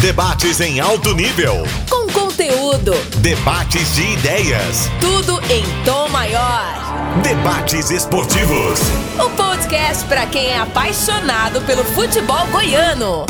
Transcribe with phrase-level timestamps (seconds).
[0.00, 1.62] Debates em alto nível.
[1.88, 2.92] Com conteúdo.
[3.22, 4.90] Debates de ideias.
[5.00, 7.22] Tudo em tom maior.
[7.22, 8.78] Debates esportivos.
[9.18, 13.24] O podcast para quem é apaixonado pelo futebol goiano.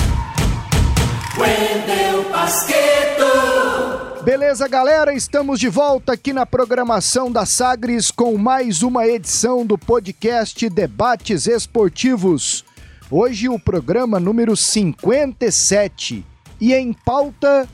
[1.38, 4.24] Wendel Basqueto.
[4.24, 5.14] Beleza, galera?
[5.14, 11.46] Estamos de volta aqui na programação da Sagres com mais uma edição do podcast Debates
[11.46, 12.64] Esportivos.
[13.08, 16.26] Hoje o programa número 57
[16.60, 17.68] e em pauta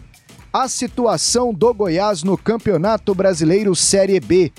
[0.53, 4.53] a situação do Goiás no Campeonato Brasileiro Série B.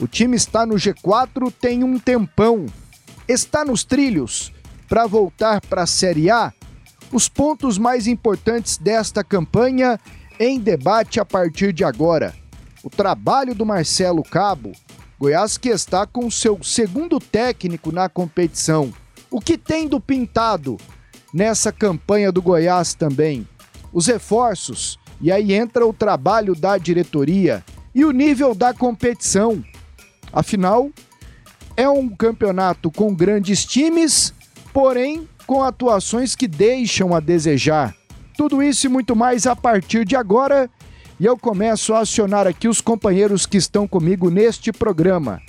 [0.00, 2.66] O time está no G4 tem um tempão.
[3.28, 4.52] Está nos trilhos
[4.88, 6.52] para voltar para a Série A?
[7.12, 10.00] Os pontos mais importantes desta campanha
[10.40, 12.34] em debate a partir de agora.
[12.82, 14.72] O trabalho do Marcelo Cabo,
[15.18, 18.92] Goiás que está com seu segundo técnico na competição.
[19.30, 20.76] O que tem do pintado
[21.32, 23.46] nessa campanha do Goiás também?
[23.94, 29.64] Os reforços, e aí entra o trabalho da diretoria e o nível da competição.
[30.32, 30.90] Afinal,
[31.76, 34.34] é um campeonato com grandes times,
[34.72, 37.94] porém com atuações que deixam a desejar.
[38.36, 40.68] Tudo isso e muito mais a partir de agora.
[41.20, 45.40] E eu começo a acionar aqui os companheiros que estão comigo neste programa.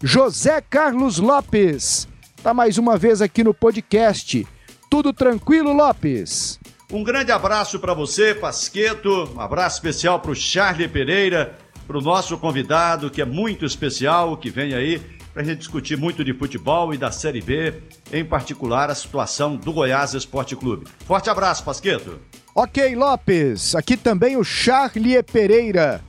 [0.00, 2.06] José Carlos Lopes,
[2.40, 4.46] tá mais uma vez aqui no podcast.
[4.88, 6.57] Tudo tranquilo, Lopes?
[6.90, 9.30] Um grande abraço para você, Pasqueto.
[9.36, 14.38] Um abraço especial para o Charlie Pereira, para o nosso convidado, que é muito especial,
[14.38, 14.98] que vem aí
[15.34, 17.74] para a gente discutir muito de futebol e da Série B,
[18.10, 20.86] em particular a situação do Goiás Esporte Clube.
[21.04, 22.18] Forte abraço, Pasqueto.
[22.54, 23.74] Ok, Lopes.
[23.74, 26.02] Aqui também o Charlie Pereira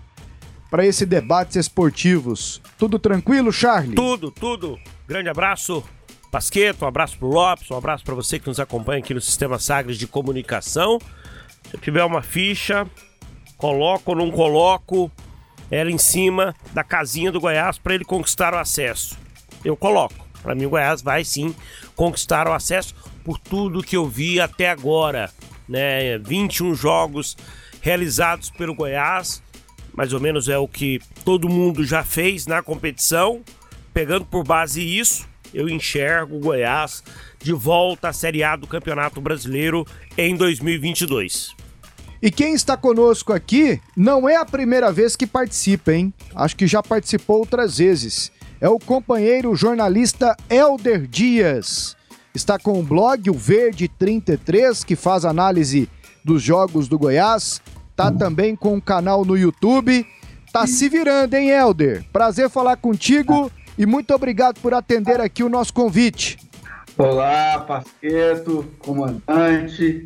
[0.72, 2.61] para esse debates esportivos.
[2.77, 3.95] Tudo tranquilo, Charlie?
[3.95, 4.80] Tudo, tudo.
[5.05, 5.83] Grande abraço,
[6.31, 9.58] Pasqueto, um abraço pro Lopes, um abraço para você que nos acompanha aqui no Sistema
[9.58, 10.99] Sagres de Comunicação.
[11.67, 12.85] Se eu tiver uma ficha,
[13.58, 15.11] coloco ou não coloco
[15.72, 19.17] ela em cima da casinha do Goiás para ele conquistar o acesso.
[19.66, 20.28] Eu coloco.
[20.41, 21.53] Para mim o Goiás vai sim
[21.95, 25.31] conquistar o acesso por tudo que eu vi até agora,
[25.67, 26.17] né?
[26.19, 27.35] 21 jogos
[27.81, 29.44] realizados pelo Goiás,
[29.94, 33.41] mais ou menos é o que todo mundo já fez na competição.
[33.94, 37.03] Pegando por base isso, eu enxergo o Goiás
[37.39, 39.85] de volta à Série A do Campeonato Brasileiro
[40.17, 41.55] em 2022.
[42.21, 46.13] E quem está conosco aqui não é a primeira vez que participa, hein?
[46.35, 48.31] Acho que já participou outras vezes.
[48.59, 51.95] É o companheiro jornalista Elder Dias.
[52.35, 55.89] Está com o blog O Verde 33, que faz análise
[56.25, 57.61] dos jogos do Goiás.
[57.95, 60.05] Tá também com um canal no YouTube.
[60.51, 62.03] Tá se virando, hein, Elder?
[62.11, 66.38] Prazer falar contigo e muito obrigado por atender aqui o nosso convite.
[66.97, 70.03] Olá, Pasqueto, comandante,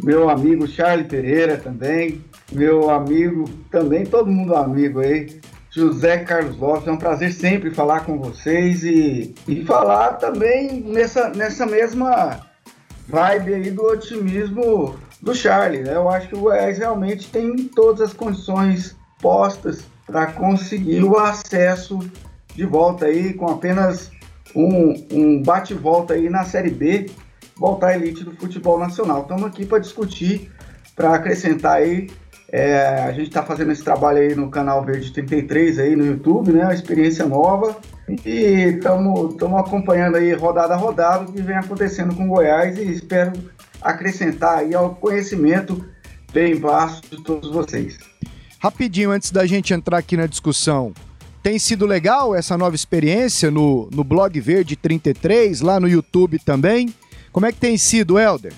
[0.00, 6.86] meu amigo Charlie Pereira também, meu amigo, também todo mundo amigo aí, José Carlos Lopes.
[6.86, 12.38] É um prazer sempre falar com vocês e, e falar também nessa, nessa mesma
[13.08, 15.82] vibe aí do otimismo do Charlie.
[15.82, 15.96] Né?
[15.96, 21.98] Eu acho que o Goiás realmente tem todas as condições postas para conseguir o acesso
[22.56, 24.10] de volta aí com apenas
[24.54, 27.06] um, um bate-volta aí na Série B
[27.56, 29.22] voltar à elite do futebol nacional.
[29.22, 30.50] Estamos aqui para discutir,
[30.94, 32.10] para acrescentar aí.
[32.50, 36.52] É, a gente está fazendo esse trabalho aí no canal Verde 33 aí no YouTube,
[36.52, 36.64] né?
[36.64, 37.76] Uma experiência nova.
[38.24, 43.32] E estamos acompanhando aí rodada a rodada o que vem acontecendo com Goiás e espero
[43.82, 45.84] acrescentar aí ao conhecimento
[46.32, 47.98] bem vasto de todos vocês.
[48.60, 50.92] Rapidinho, antes da gente entrar aqui na discussão,
[51.46, 56.92] tem sido legal essa nova experiência no, no Blog Verde 33, lá no YouTube também.
[57.30, 58.52] Como é que tem sido, Helder?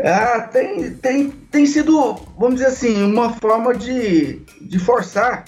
[0.00, 5.44] Ah, tem, tem, tem sido, vamos dizer assim, uma forma de, de forçar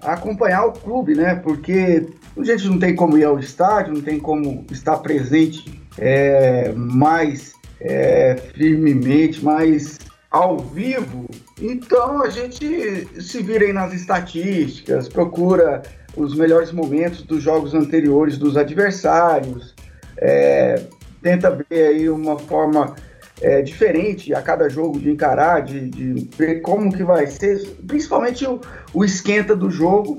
[0.00, 1.34] a acompanhar o clube, né?
[1.34, 2.06] Porque
[2.38, 7.52] a gente não tem como ir ao estádio, não tem como estar presente é, mais
[7.82, 9.98] é, firmemente, mais
[10.30, 11.28] ao vivo.
[11.60, 15.82] Então a gente se vira aí nas estatísticas, procura
[16.16, 19.74] os melhores momentos dos jogos anteriores dos adversários,
[20.18, 20.82] é,
[21.22, 22.94] tenta ver aí uma forma
[23.40, 28.46] é, diferente a cada jogo de encarar, de, de, ver como que vai ser, principalmente
[28.46, 28.60] o,
[28.92, 30.18] o esquenta do jogo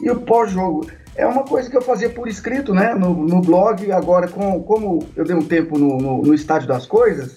[0.00, 0.86] e o pós-jogo.
[1.16, 5.06] É uma coisa que eu fazia por escrito, né, no, no blog, agora com, como
[5.14, 7.34] eu dei um tempo no, no, no estádio das coisas,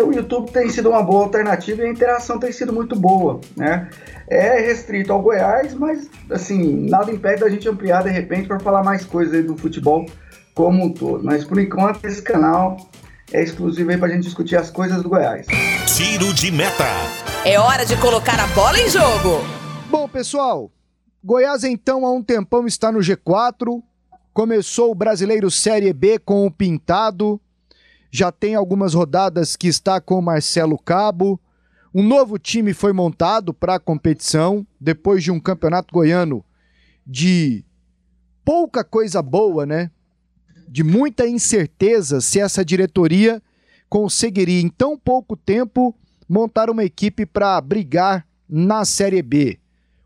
[0.00, 3.90] o YouTube tem sido uma boa alternativa e a interação tem sido muito boa, né?
[4.28, 8.82] É restrito ao Goiás, mas, assim, nada impede da gente ampliar de repente para falar
[8.82, 10.06] mais coisas do futebol
[10.54, 11.22] como um todo.
[11.22, 12.76] Mas por enquanto esse canal
[13.32, 15.46] é exclusivo aí para a gente discutir as coisas do Goiás.
[15.86, 16.86] tiro de meta.
[17.44, 19.44] É hora de colocar a bola em jogo.
[19.90, 20.70] Bom, pessoal,
[21.22, 23.82] Goiás então há um tempão está no G4.
[24.32, 27.40] Começou o Brasileiro Série B com o Pintado.
[28.14, 31.40] Já tem algumas rodadas que está com o Marcelo Cabo.
[31.94, 36.44] Um novo time foi montado para a competição depois de um campeonato goiano
[37.06, 37.64] de
[38.44, 39.90] pouca coisa boa, né?
[40.68, 43.42] De muita incerteza se essa diretoria
[43.88, 45.96] conseguiria em tão pouco tempo
[46.28, 49.58] montar uma equipe para brigar na Série B.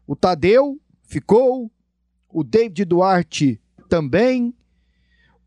[0.06, 1.68] O Tadeu ficou,
[2.28, 4.54] o David Duarte também,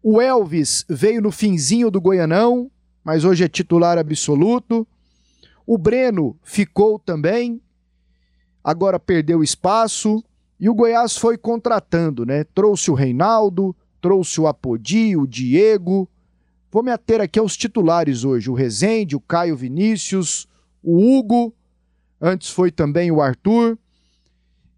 [0.01, 2.71] o Elvis veio no finzinho do Goianão,
[3.03, 4.87] mas hoje é titular absoluto.
[5.65, 7.61] O Breno ficou também,
[8.63, 10.23] agora perdeu espaço.
[10.59, 12.43] E o Goiás foi contratando, né?
[12.43, 16.09] Trouxe o Reinaldo, trouxe o Apodi, o Diego.
[16.71, 20.47] Vou me ater aqui aos titulares hoje: o Rezende, o Caio Vinícius,
[20.83, 21.53] o Hugo,
[22.19, 23.77] antes foi também o Arthur.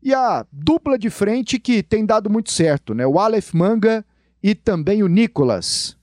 [0.03, 3.05] E a dupla de frente que tem dado muito certo, né?
[3.05, 4.05] O Aleph Manga
[4.43, 5.97] e também o Nicolas.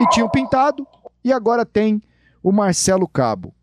[0.00, 0.86] E tinha o Pintado
[1.22, 2.02] e agora tem
[2.42, 3.54] o Marcelo Cabo.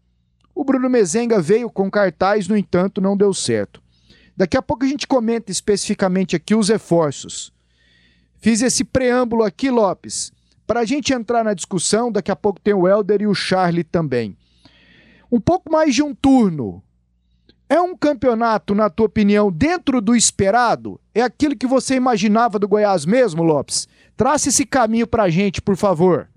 [0.54, 3.82] O Bruno Mezenga veio com cartaz, no entanto, não deu certo.
[4.36, 7.54] Daqui a pouco a gente comenta especificamente aqui os reforços.
[8.40, 10.32] Fiz esse preâmbulo aqui, Lopes,
[10.66, 12.12] para a gente entrar na discussão.
[12.12, 14.36] Daqui a pouco tem o Helder e o Charlie também.
[15.32, 16.84] Um pouco mais de um turno.
[17.70, 21.00] É um campeonato, na tua opinião, dentro do esperado?
[21.14, 23.88] É aquilo que você imaginava do Goiás mesmo, Lopes?
[24.22, 26.30] Trace esse caminho para a gente, por favor.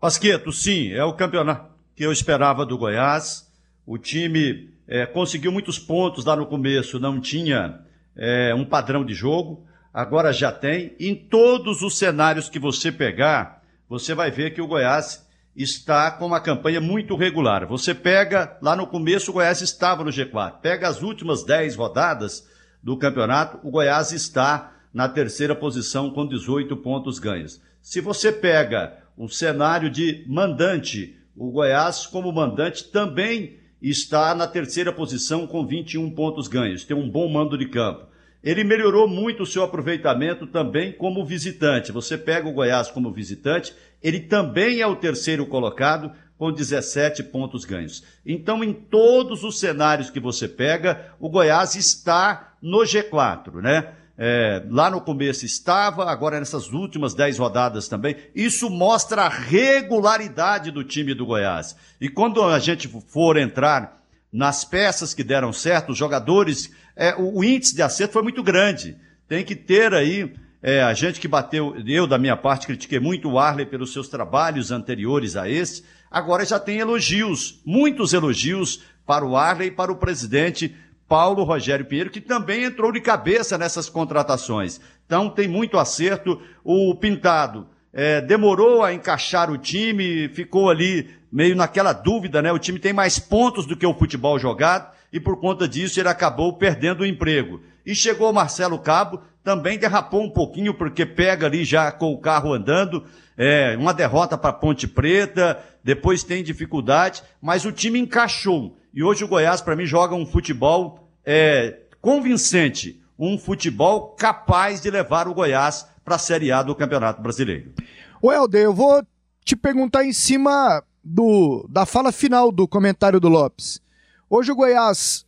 [0.00, 3.46] Pasqueto, sim, é o campeonato que eu esperava do Goiás.
[3.84, 7.80] O time é, conseguiu muitos pontos lá no começo, não tinha
[8.16, 10.96] é, um padrão de jogo, agora já tem.
[10.98, 16.24] Em todos os cenários que você pegar, você vai ver que o Goiás está com
[16.24, 17.66] uma campanha muito regular.
[17.66, 22.48] Você pega, lá no começo o Goiás estava no G4, pega as últimas 10 rodadas
[22.82, 27.60] do campeonato, o Goiás está na terceira posição com 18 pontos ganhos.
[27.80, 34.92] Se você pega um cenário de mandante, o Goiás, como mandante, também está na terceira
[34.92, 38.10] posição com 21 pontos ganhos, tem um bom mando de campo.
[38.42, 41.92] Ele melhorou muito o seu aproveitamento também como visitante.
[41.92, 47.66] Você pega o Goiás como visitante, ele também é o terceiro colocado com 17 pontos
[47.66, 48.02] ganhos.
[48.24, 53.92] Então, em todos os cenários que você pega, o Goiás está no G4, né?
[54.22, 58.16] É, lá no começo estava, agora nessas últimas 10 rodadas também.
[58.34, 61.74] Isso mostra a regularidade do time do Goiás.
[61.98, 67.38] E quando a gente for entrar nas peças que deram certo, os jogadores, é, o,
[67.38, 68.94] o, índice de acerto foi muito grande.
[69.26, 70.30] Tem que ter aí,
[70.62, 74.06] é, a gente que bateu, eu da minha parte critiquei muito o Arley pelos seus
[74.06, 79.90] trabalhos anteriores a esse, agora já tem elogios, muitos elogios para o Arley e para
[79.90, 80.76] o presidente
[81.10, 84.80] Paulo Rogério Pinheiro, que também entrou de cabeça nessas contratações.
[85.04, 86.40] Então tem muito acerto.
[86.62, 92.52] O Pintado é, demorou a encaixar o time, ficou ali meio naquela dúvida, né?
[92.52, 96.08] O time tem mais pontos do que o futebol jogado e por conta disso ele
[96.08, 97.60] acabou perdendo o emprego.
[97.84, 102.18] E chegou o Marcelo Cabo, também derrapou um pouquinho porque pega ali já com o
[102.18, 103.04] carro andando,
[103.36, 108.76] é, uma derrota para Ponte Preta, depois tem dificuldade, mas o time encaixou.
[108.92, 114.90] E hoje o Goiás, para mim, joga um futebol é, convincente, um futebol capaz de
[114.90, 117.72] levar o Goiás para a Série A do Campeonato Brasileiro.
[118.20, 119.02] O Helder, eu vou
[119.44, 123.80] te perguntar em cima do, da fala final do comentário do Lopes.
[124.28, 125.24] Hoje o Goiás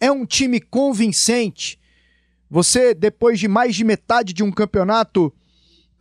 [0.00, 1.78] é um time convincente.
[2.50, 5.32] Você, depois de mais de metade de um campeonato,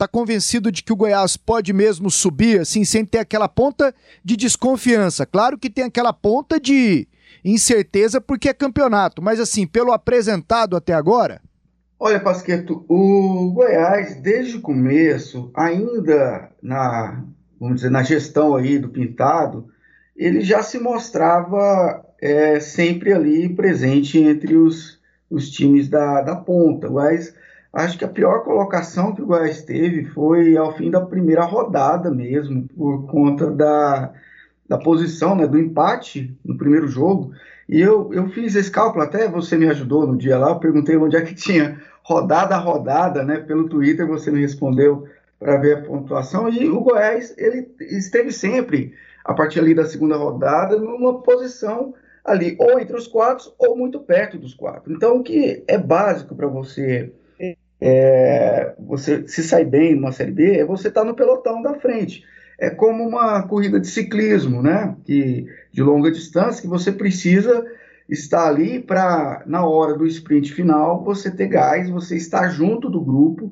[0.04, 4.36] está convencido de que o Goiás pode mesmo subir, assim, sem ter aquela ponta de
[4.36, 5.26] desconfiança.
[5.26, 7.08] Claro que tem aquela ponta de
[7.44, 11.42] incerteza porque é campeonato, mas assim, pelo apresentado até agora.
[11.98, 17.24] Olha, Pasqueto, o Goiás, desde o começo, ainda na,
[17.58, 19.70] vamos dizer, na gestão aí do Pintado,
[20.16, 26.88] ele já se mostrava é, sempre ali presente entre os, os times da, da ponta.
[26.88, 27.34] O Goiás
[27.74, 32.12] Acho que a pior colocação que o Goiás teve foi ao fim da primeira rodada
[32.12, 34.14] mesmo, por conta da,
[34.70, 37.32] da posição, né, do empate no primeiro jogo.
[37.68, 40.96] E eu, eu fiz esse cálculo, até você me ajudou no dia lá, eu perguntei
[40.98, 45.08] onde é que tinha rodada a rodada, né, pelo Twitter você me respondeu
[45.40, 48.94] para ver a pontuação, e o Goiás, ele esteve sempre,
[49.26, 54.00] a partir ali da segunda rodada, numa posição ali, ou entre os quatro, ou muito
[54.00, 54.94] perto dos quatro.
[54.94, 57.12] Então, o que é básico para você
[57.86, 61.74] é, você se sair bem numa Série B, é você estar tá no pelotão da
[61.74, 62.24] frente.
[62.58, 64.96] é como uma corrida de ciclismo, né?
[65.04, 67.66] Que, de longa distância, que você precisa
[68.08, 73.02] estar ali para, na hora do sprint final, você ter gás, você estar junto do
[73.02, 73.52] grupo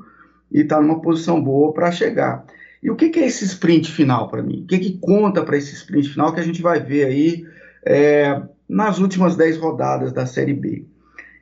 [0.49, 2.45] e estar numa posição boa para chegar.
[2.81, 4.61] E o que, que, é esse sprint final para mim?
[4.63, 7.45] O que, que conta para esse sprint final que a gente vai ver aí
[7.85, 10.85] é, nas últimas 10 rodadas da Série B?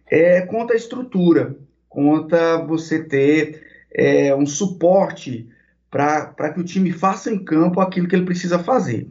[0.10, 1.56] É, conta a estrutura,
[1.90, 5.50] conta você ter é, um suporte
[5.90, 9.08] para que o time faça em campo aquilo que ele precisa fazer.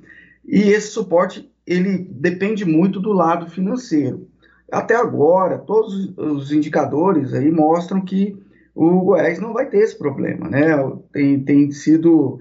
[0.46, 4.28] E esse suporte ele depende muito do lado financeiro.
[4.70, 8.36] Até agora, todos os indicadores aí mostram que
[8.74, 10.68] o Goiás não vai ter esse problema, né?
[11.12, 12.40] Tem, tem sido,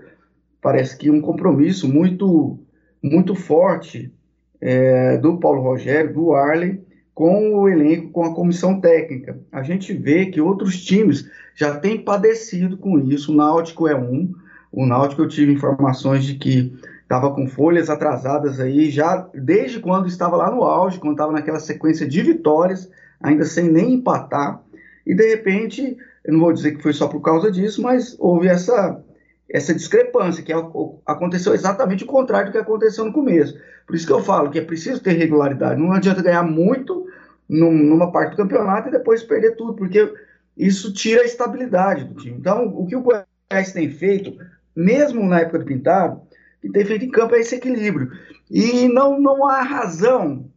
[0.62, 2.60] parece que um compromisso muito,
[3.02, 4.14] muito forte
[4.62, 6.80] é, do Paulo Rogério, do Arley,
[7.18, 9.40] com o elenco, com a comissão técnica.
[9.52, 13.34] A gente vê que outros times já têm padecido com isso.
[13.34, 14.32] O Náutico é um.
[14.72, 20.08] O Náutico eu tive informações de que estava com folhas atrasadas aí já desde quando
[20.08, 22.88] estava lá no auge, quando estava naquela sequência de vitórias,
[23.20, 24.62] ainda sem nem empatar.
[25.04, 28.48] E de repente, eu não vou dizer que foi só por causa disso, mas houve
[28.48, 29.04] essa
[29.50, 30.52] essa discrepância, que
[31.06, 33.58] aconteceu exatamente o contrário do que aconteceu no começo.
[33.86, 35.80] Por isso que eu falo que é preciso ter regularidade.
[35.80, 37.08] Não adianta ganhar muito
[37.48, 40.14] numa parte do campeonato e depois perder tudo, porque
[40.58, 42.38] isso tira a estabilidade do time.
[42.38, 44.38] Então, o que o Goiás tem feito,
[44.76, 46.22] mesmo na época do Pintado,
[46.74, 48.12] tem feito em campo é esse equilíbrio.
[48.52, 50.50] E não, não há razão,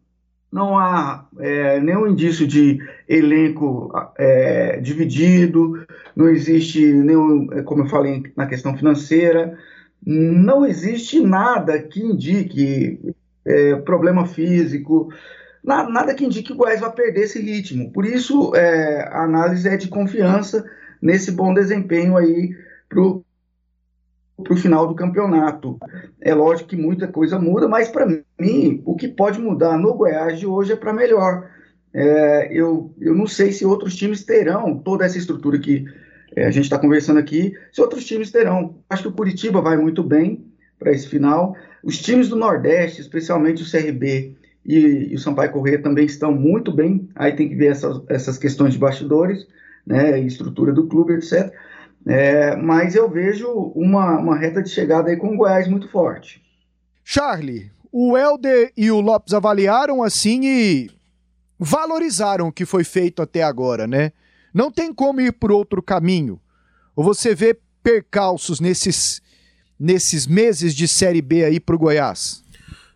[0.53, 2.79] não há é, nenhum indício de
[3.09, 9.57] elenco é, dividido, não existe nenhum, é, como eu falei na questão financeira,
[10.05, 13.15] não existe nada que indique
[13.45, 15.13] é, problema físico,
[15.63, 17.93] nada que indique que o Goiás vai perder esse ritmo.
[17.93, 20.65] Por isso, é, a análise é de confiança
[21.01, 22.57] nesse bom desempenho aí
[22.89, 23.25] para o
[24.57, 25.79] final do campeonato.
[26.21, 30.39] É lógico que muita coisa muda, mas para mim, o que pode mudar no Goiás
[30.39, 31.49] de hoje é para melhor.
[31.93, 35.85] É, eu, eu não sei se outros times terão toda essa estrutura que
[36.37, 38.77] é, a gente está conversando aqui, se outros times terão.
[38.89, 40.45] Acho que o Curitiba vai muito bem
[40.79, 41.57] para esse final.
[41.83, 46.73] Os times do Nordeste, especialmente o CRB e, e o Sampaio Corrêa também estão muito
[46.73, 47.09] bem.
[47.15, 49.47] Aí tem que ver essas, essas questões de bastidores,
[49.87, 51.53] né, estrutura do clube, etc.
[52.07, 56.43] É, mas eu vejo uma, uma reta de chegada aí com o Goiás muito forte.
[57.05, 60.91] Charlie, o Helder e o Lopes avaliaram assim e
[61.59, 64.13] valorizaram o que foi feito até agora, né?
[64.53, 66.41] Não tem como ir por outro caminho.
[66.97, 69.21] Ou você vê percalços nesses,
[69.79, 72.43] nesses meses de Série B aí pro Goiás?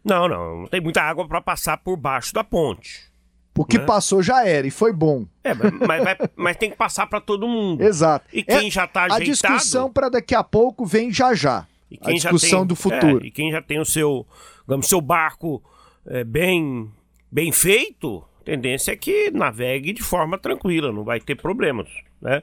[0.05, 0.61] Não, não.
[0.61, 3.14] Não tem muita água para passar por baixo da ponte.
[3.57, 3.85] O que né?
[3.85, 5.27] passou já era e foi bom.
[5.45, 7.83] É, mas, mas, mas tem que passar para todo mundo.
[7.83, 8.27] Exato.
[8.33, 9.23] E quem é, já tá ajeitado...
[9.23, 11.67] A discussão para daqui a pouco vem já já.
[12.01, 13.23] a discussão tem, do futuro.
[13.23, 14.27] É, e quem já tem o seu,
[14.67, 15.63] digamos, seu barco
[16.07, 16.91] é, bem,
[17.31, 21.89] bem feito, tendência é que navegue de forma tranquila, não vai ter problemas,
[22.21, 22.43] né?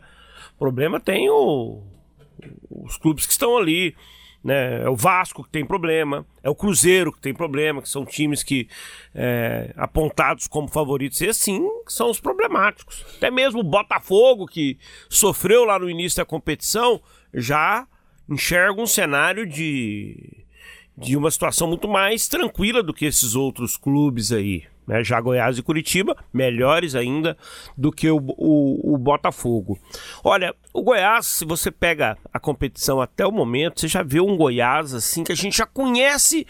[0.58, 1.82] Problema tem o,
[2.70, 3.96] os clubes que estão ali,
[4.44, 4.84] né?
[4.84, 8.44] É o Vasco que tem problema, é o Cruzeiro que tem problema, que são times
[8.44, 8.68] que
[9.14, 13.06] é, apontados como favoritos, e assim são os problemáticos.
[13.18, 14.78] Até mesmo o Botafogo, que
[15.10, 17.02] sofreu lá no início da competição,
[17.34, 17.88] já
[18.30, 20.46] enxerga um cenário de,
[20.98, 25.04] de uma situação muito mais tranquila do que esses outros clubes aí né?
[25.04, 27.38] Já Goiás e Curitiba, melhores ainda
[27.78, 29.80] do que o, o, o, Botafogo.
[30.24, 34.36] Olha, o Goiás, se você pega a competição até o momento, você já vê um
[34.36, 36.46] Goiás assim que a gente já conhece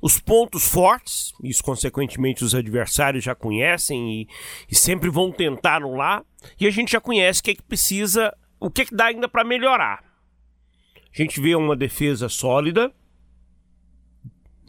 [0.00, 4.28] os pontos fortes, isso consequentemente os adversários já conhecem e,
[4.70, 6.24] e sempre vão tentar anular,
[6.60, 9.06] e a gente já conhece o que é que precisa, o que, é que dá
[9.06, 10.04] ainda para melhorar.
[11.12, 12.92] A gente vê uma defesa sólida,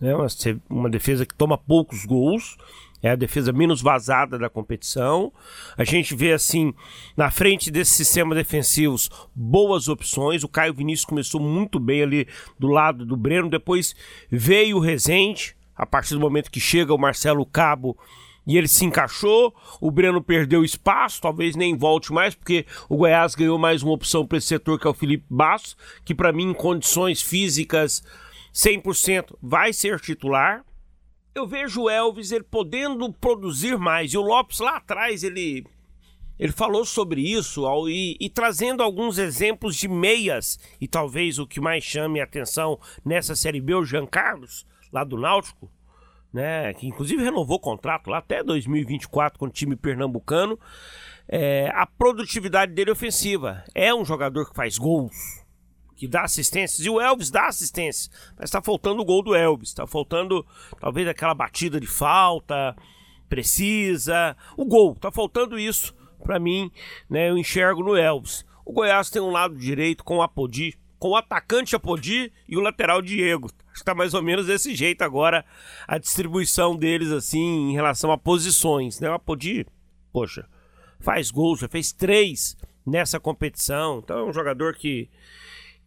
[0.01, 0.15] né?
[0.15, 0.27] Uma,
[0.69, 2.57] uma defesa que toma poucos gols,
[3.01, 5.31] é a defesa menos vazada da competição.
[5.77, 6.73] A gente vê assim,
[7.15, 10.43] na frente desses sistemas defensivos, boas opções.
[10.43, 12.27] O Caio Vinícius começou muito bem ali
[12.57, 13.95] do lado do Breno, depois
[14.29, 17.97] veio o Rezende, a partir do momento que chega o Marcelo Cabo
[18.45, 19.55] e ele se encaixou.
[19.79, 24.25] O Breno perdeu espaço, talvez nem volte mais, porque o Goiás ganhou mais uma opção
[24.25, 28.03] para esse setor que é o Felipe Basso, que para mim em condições físicas
[28.53, 30.63] 100% vai ser titular.
[31.33, 34.13] Eu vejo o Elvis ele podendo produzir mais.
[34.13, 35.65] E o Lopes lá atrás ele
[36.39, 41.45] ele falou sobre isso ao, e, e, trazendo alguns exemplos de meias, e talvez o
[41.45, 45.69] que mais chame a atenção nessa Série B, o Jean Carlos, lá do Náutico,
[46.31, 50.57] né, que inclusive renovou o contrato lá até 2024 com o time pernambucano.
[51.27, 53.63] É, a produtividade dele é ofensiva.
[53.75, 55.43] É um jogador que faz gols,
[55.99, 59.67] que dá assistências, e o Elvis dá assistência, mas está faltando o gol do Elvis,
[59.67, 60.45] está faltando
[60.79, 62.73] talvez aquela batida de falta
[63.27, 66.71] precisa, o gol, está faltando isso para mim,
[67.09, 67.29] né?
[67.29, 68.45] Eu enxergo no Elvis.
[68.65, 72.61] O Goiás tem um lado direito com o Apodi, com o atacante Apodi e o
[72.61, 73.49] lateral Diego.
[73.71, 75.45] Acho que tá mais ou menos desse jeito agora
[75.87, 79.09] a distribuição deles assim em relação a posições, né?
[79.09, 79.65] O Apodi,
[80.11, 80.47] poxa,
[80.99, 83.99] faz gols, já fez três nessa competição.
[84.03, 85.09] Então é um jogador que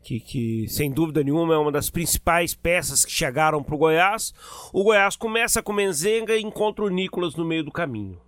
[0.03, 4.35] que, que, sem dúvida nenhuma é uma das principais peças que chegaram para o Goiás.
[4.73, 8.21] O Goiás começa com Menzenga e encontra o Nicolas no meio do caminho.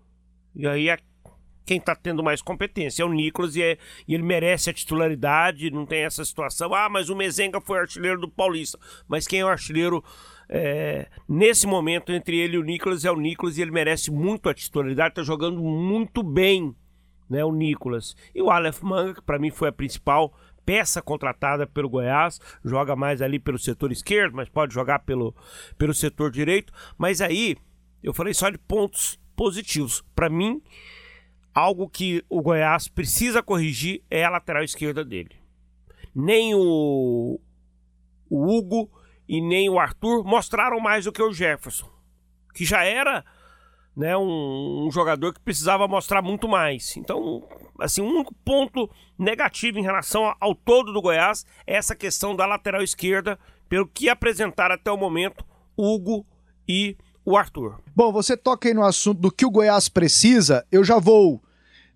[0.55, 0.99] E aí é
[1.67, 5.71] quem está tendo mais competência é o Nicolas e, é, e, ele merece a titularidade,
[5.71, 6.75] não tem essa situação.
[6.75, 8.79] Ah, mas o Mezenga foi artilheiro do Paulista.
[9.09, 10.05] Mas quem é o artilheiro
[10.49, 14.49] é, nesse momento entre ele e o Nicolas é o Nicolas e ele merece muito
[14.49, 16.75] a titularidade, está jogando muito bem,
[17.29, 18.15] né, o Nicolas.
[18.35, 22.97] E o Aleph Manga, que para mim foi a principal peça contratada pelo Goiás, joga
[22.97, 25.35] mais ali pelo setor esquerdo, mas pode jogar pelo,
[25.77, 26.73] pelo setor direito.
[26.97, 27.57] Mas aí,
[28.03, 30.05] eu falei só de pontos positivos.
[30.15, 30.63] Para mim,
[31.55, 35.37] algo que o Goiás precisa corrigir é a lateral esquerda dele.
[36.15, 37.41] Nem o,
[38.29, 38.91] o Hugo
[39.29, 41.91] e nem o Arthur mostraram mais do que o Jefferson,
[42.55, 43.25] que já era
[43.97, 46.97] né, um, um, jogador que precisava mostrar muito mais.
[46.97, 47.43] Então,
[47.79, 52.35] assim, um único ponto negativo em relação ao, ao todo do Goiás é essa questão
[52.35, 55.45] da lateral esquerda, pelo que apresentaram até o momento
[55.77, 56.27] Hugo
[56.69, 57.81] e o Arthur.
[57.95, 61.41] Bom, você toca aí no assunto do que o Goiás precisa, eu já vou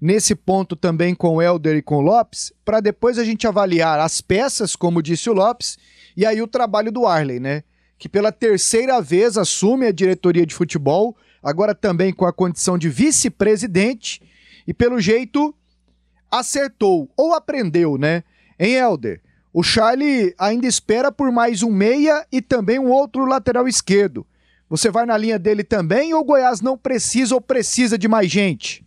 [0.01, 3.99] nesse ponto também com o Helder e com o Lopes, para depois a gente avaliar
[3.99, 5.77] as peças, como disse o Lopes,
[6.17, 7.65] e aí o trabalho do Arley, né?
[7.99, 12.89] Que pela terceira vez assume a diretoria de futebol, agora também com a condição de
[12.89, 14.23] vice-presidente,
[14.67, 15.55] e pelo jeito
[16.31, 18.23] acertou ou aprendeu, né?
[18.59, 19.21] Em Helder,
[19.53, 24.27] o Charlie ainda espera por mais um meia e também um outro lateral esquerdo.
[24.69, 28.31] Você vai na linha dele também ou o Goiás não precisa ou precisa de mais
[28.31, 28.85] gente?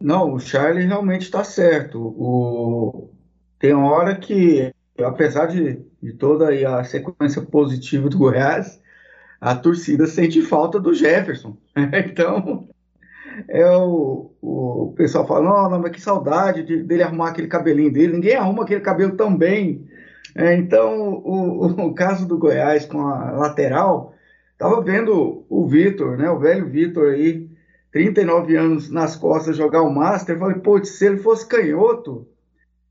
[0.00, 1.98] Não, o Charlie realmente está certo.
[1.98, 3.10] O...
[3.58, 8.80] Tem hora que, apesar de, de toda a sequência positiva do Goiás,
[9.44, 11.56] a torcida sente falta do Jefferson.
[11.76, 12.68] então,
[13.48, 17.92] é o, o, pessoal fala, não, não, mas que saudade de, dele arrumar aquele cabelinho
[17.92, 18.14] dele.
[18.14, 19.88] Ninguém arruma aquele cabelo tão bem.
[20.34, 24.14] É, então, o, o, caso do Goiás com a lateral,
[24.56, 27.50] Tava vendo o Vitor, né, o velho Vitor aí,
[27.92, 30.38] 39 anos nas costas, jogar o Master.
[30.38, 32.26] Falei, pô, se ele fosse canhoto,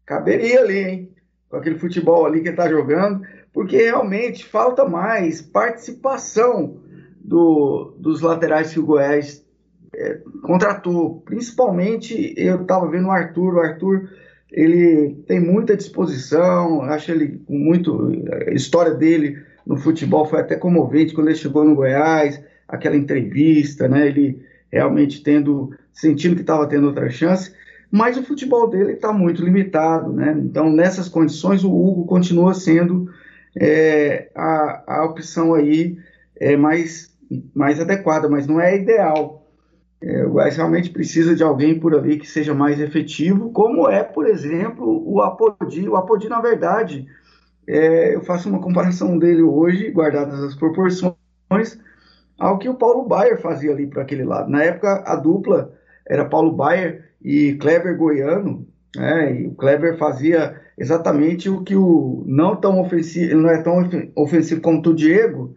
[0.05, 1.15] caberia ali, hein?
[1.49, 6.77] Com aquele futebol ali que ele tá jogando, porque realmente falta mais participação
[7.23, 9.45] do, dos laterais que o Goiás
[9.95, 11.21] é, contratou.
[11.21, 13.53] Principalmente, eu estava vendo o Arthur.
[13.53, 14.09] O Arthur,
[14.51, 18.11] ele tem muita disposição, acho ele muito.
[18.47, 23.87] A história dele no futebol foi até comovente quando ele chegou no Goiás, aquela entrevista,
[23.87, 24.07] né?
[24.07, 27.53] Ele realmente tendo, sentindo que estava tendo outra chance,
[27.91, 30.35] mas o futebol dele está muito limitado, né?
[30.43, 33.07] Então, nessas condições, o Hugo continua sendo
[33.59, 35.97] é, a, a opção aí
[36.39, 37.15] é, mais,
[37.53, 39.47] mais adequada, mas não é ideal.
[40.01, 44.03] É, o Goiás realmente precisa de alguém por ali que seja mais efetivo, como é,
[44.03, 45.87] por exemplo, o Apodi.
[45.87, 47.07] O Apodi, na verdade,
[47.65, 51.15] é, eu faço uma comparação dele hoje, guardadas as proporções,
[52.37, 54.49] ao que o Paulo Baier fazia ali para aquele lado.
[54.49, 55.73] Na época, a dupla
[56.05, 62.23] era Paulo Baier e Kleber Goiano, né, e o Kleber fazia exatamente o que o
[62.25, 65.55] não tão ofensivo, não é tão ofensivo quanto o Diego,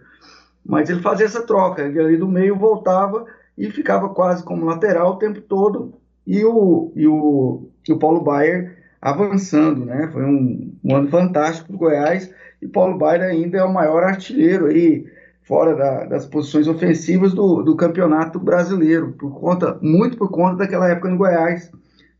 [0.64, 3.24] mas ele fazia essa troca, ele ali do meio voltava
[3.56, 5.94] e ficava quase como lateral o tempo todo,
[6.26, 10.08] e o, e o, e o Paulo Baier avançando, né?
[10.12, 14.02] Foi um, um ano fantástico para o Goiás e Paulo Baier ainda é o maior
[14.02, 15.06] artilheiro aí
[15.42, 20.88] fora da, das posições ofensivas do, do, campeonato brasileiro, por conta muito por conta daquela
[20.88, 21.70] época no Goiás,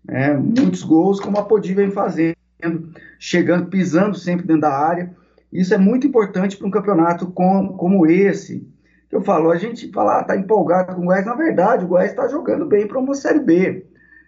[0.05, 0.35] né?
[0.35, 2.37] muitos gols como a Podi vem fazendo,
[3.19, 5.15] chegando, pisando sempre dentro da área.
[5.53, 8.67] Isso é muito importante para um campeonato com, como esse.
[9.11, 12.11] Eu falo, a gente fala, ah, tá empolgado com o Goiás, na verdade, o Goiás
[12.11, 13.87] está jogando bem para uma Série B.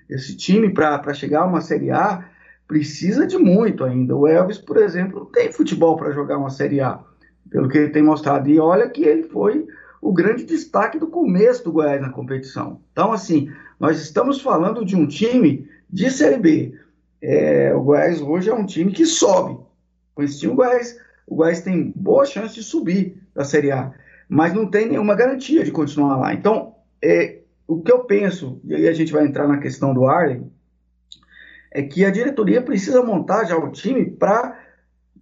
[0.08, 2.24] Esse time, para chegar a uma Série A,
[2.66, 4.16] precisa de muito ainda.
[4.16, 7.00] O Elvis, por exemplo, tem futebol para jogar uma Série A,
[7.50, 8.48] pelo que ele tem mostrado.
[8.48, 9.66] E olha que ele foi
[10.00, 12.80] o grande destaque do começo do Goiás na competição.
[12.92, 16.74] Então, assim, nós estamos falando de um time de Série B.
[17.20, 19.58] É, o Goiás hoje é um time que sobe.
[20.14, 23.92] Com esse time, o Goiás, o Goiás tem boa chance de subir da Série A,
[24.28, 26.34] mas não tem nenhuma garantia de continuar lá.
[26.34, 30.06] Então, é, o que eu penso, e aí a gente vai entrar na questão do
[30.06, 30.50] Arlen,
[31.70, 34.58] é que a diretoria precisa montar já o time para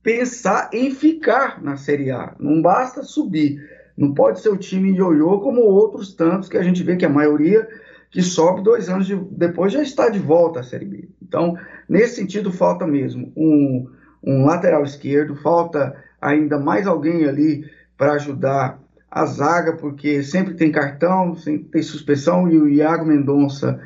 [0.02, 2.36] pensar em ficar na Série A.
[2.38, 3.60] Não basta subir.
[3.96, 7.10] Não pode ser o time ioiô como outros tantos que a gente vê que a
[7.10, 7.66] maioria
[8.10, 11.08] que sobe dois anos de, depois já está de volta à Série B.
[11.22, 11.56] Então,
[11.88, 13.88] nesse sentido, falta mesmo um,
[14.22, 17.64] um lateral esquerdo, falta ainda mais alguém ali
[17.96, 18.78] para ajudar
[19.10, 23.80] a zaga, porque sempre tem cartão, sempre tem suspensão, e o Iago Mendonça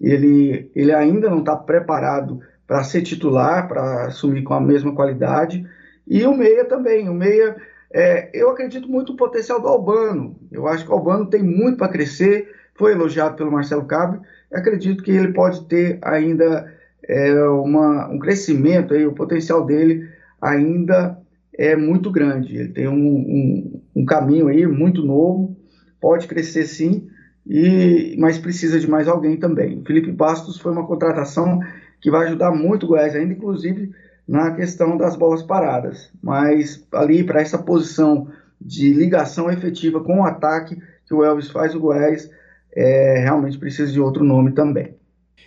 [0.00, 5.66] ele, ele ainda não está preparado para ser titular, para assumir com a mesma qualidade.
[6.06, 7.08] E o Meia também.
[7.08, 7.56] O Meia,
[7.92, 10.36] é, eu acredito muito no potencial do Albano.
[10.50, 12.52] Eu acho que o Albano tem muito para crescer.
[12.78, 14.20] Foi elogiado pelo Marcelo Cabe.
[14.52, 16.72] Acredito que ele pode ter ainda
[17.08, 20.08] é, uma, um crescimento, aí, o potencial dele
[20.40, 21.18] ainda
[21.56, 22.56] é muito grande.
[22.56, 25.56] Ele tem um, um, um caminho aí muito novo,
[26.00, 27.08] pode crescer sim,
[27.46, 29.78] e, mas precisa de mais alguém também.
[29.78, 31.60] O Felipe Bastos foi uma contratação
[32.00, 33.92] que vai ajudar muito o Goiás ainda, inclusive
[34.26, 36.10] na questão das bolas paradas.
[36.22, 38.28] Mas ali para essa posição
[38.60, 42.28] de ligação efetiva com o ataque que o Elvis faz, o Goiás
[42.76, 44.94] é, realmente precisa de outro nome também.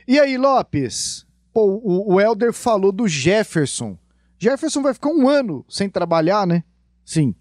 [0.08, 1.28] E aí, Lopes?
[1.54, 3.96] Pô, o, o Helder falou do Jefferson.
[4.40, 6.64] Jefferson vai ficar um ano sem trabalhar, né?
[7.06, 7.36] Sim.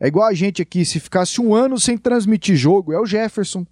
[0.00, 3.64] É igual a gente aqui, se ficasse um ano sem transmitir jogo, é o Jefferson.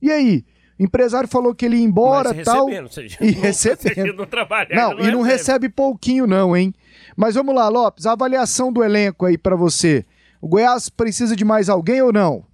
[0.00, 0.44] E aí?
[0.78, 2.68] O empresário falou que ele ia embora e tal.
[2.90, 4.14] Seja, e recebendo.
[4.14, 6.74] Não, trabalhar, não, não, e não recebe pouquinho, não, hein?
[7.16, 10.04] Mas vamos lá, Lopes, a avaliação do elenco aí para você.
[10.40, 12.44] O Goiás precisa de mais alguém ou não?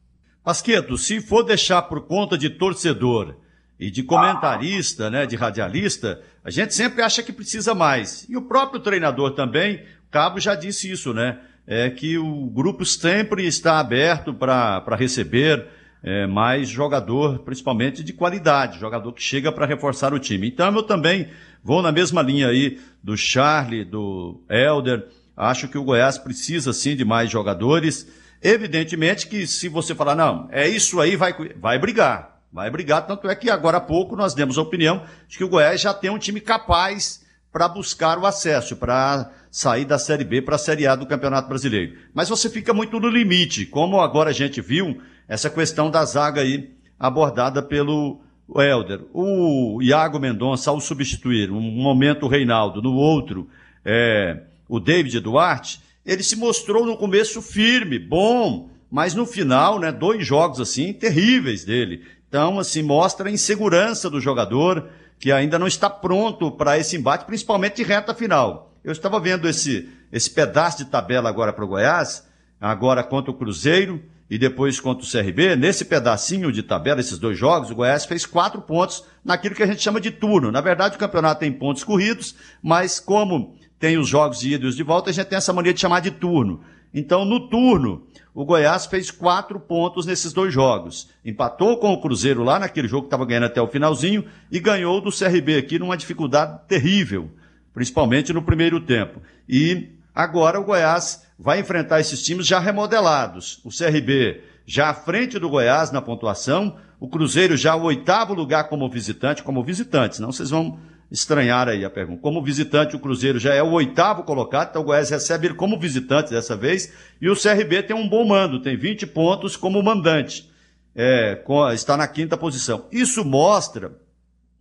[0.49, 3.35] Pasqueto, se for deixar por conta de torcedor
[3.79, 8.25] e de comentarista, né, de radialista, a gente sempre acha que precisa mais.
[8.31, 11.39] E o próprio treinador também, Cabo já disse isso, né?
[11.67, 15.67] É que o grupo sempre está aberto para receber
[16.03, 20.49] é, mais jogador, principalmente de qualidade, jogador que chega para reforçar o time.
[20.49, 21.29] Então eu também
[21.63, 25.09] vou na mesma linha aí do Charlie, do Elder.
[25.37, 28.11] Acho que o Goiás precisa sim de mais jogadores.
[28.43, 32.39] Evidentemente que se você falar, não, é isso aí, vai, vai brigar.
[32.51, 35.49] Vai brigar, tanto é que agora há pouco nós demos a opinião de que o
[35.49, 40.41] Goiás já tem um time capaz para buscar o acesso, para sair da Série B
[40.41, 41.97] para a Série A do Campeonato Brasileiro.
[42.15, 46.41] Mas você fica muito no limite, como agora a gente viu essa questão da zaga
[46.41, 48.21] aí abordada pelo
[48.57, 49.05] Helder.
[49.13, 53.49] O Iago Mendonça, ao substituir um momento o Reinaldo, no outro
[53.85, 59.93] é, o David Duarte, ele se mostrou no começo firme, bom, mas no final, né,
[59.93, 62.03] dois jogos assim terríveis dele.
[62.27, 67.27] Então, assim, mostra a insegurança do jogador que ainda não está pronto para esse embate,
[67.27, 68.73] principalmente de reta final.
[68.83, 72.27] Eu estava vendo esse, esse pedaço de tabela agora para o Goiás,
[72.59, 75.57] agora contra o Cruzeiro e depois contra o CRB.
[75.57, 79.67] Nesse pedacinho de tabela, esses dois jogos, o Goiás fez quatro pontos naquilo que a
[79.67, 80.51] gente chama de turno.
[80.51, 84.69] Na verdade, o campeonato tem pontos corridos, mas como tem os jogos de ida e
[84.69, 86.61] os de volta, a gente tem essa mania de chamar de turno.
[86.93, 91.11] Então, no turno, o Goiás fez quatro pontos nesses dois jogos.
[91.25, 95.01] Empatou com o Cruzeiro lá naquele jogo que estava ganhando até o finalzinho e ganhou
[95.01, 97.31] do CRB aqui numa dificuldade terrível,
[97.75, 99.21] principalmente no primeiro tempo.
[99.49, 103.61] E agora o Goiás vai enfrentar esses times já remodelados.
[103.65, 108.69] O CRB já à frente do Goiás na pontuação, o Cruzeiro já o oitavo lugar
[108.69, 110.79] como visitante, como visitante, não vocês vão
[111.11, 112.21] estranhar aí a pergunta.
[112.21, 115.79] Como visitante, o Cruzeiro já é o oitavo colocado, então o Goiás recebe ele como
[115.79, 120.51] visitante dessa vez, e o CRB tem um bom mando, tem 20 pontos como mandante,
[120.95, 121.43] é,
[121.73, 122.87] está na quinta posição.
[122.93, 123.97] Isso mostra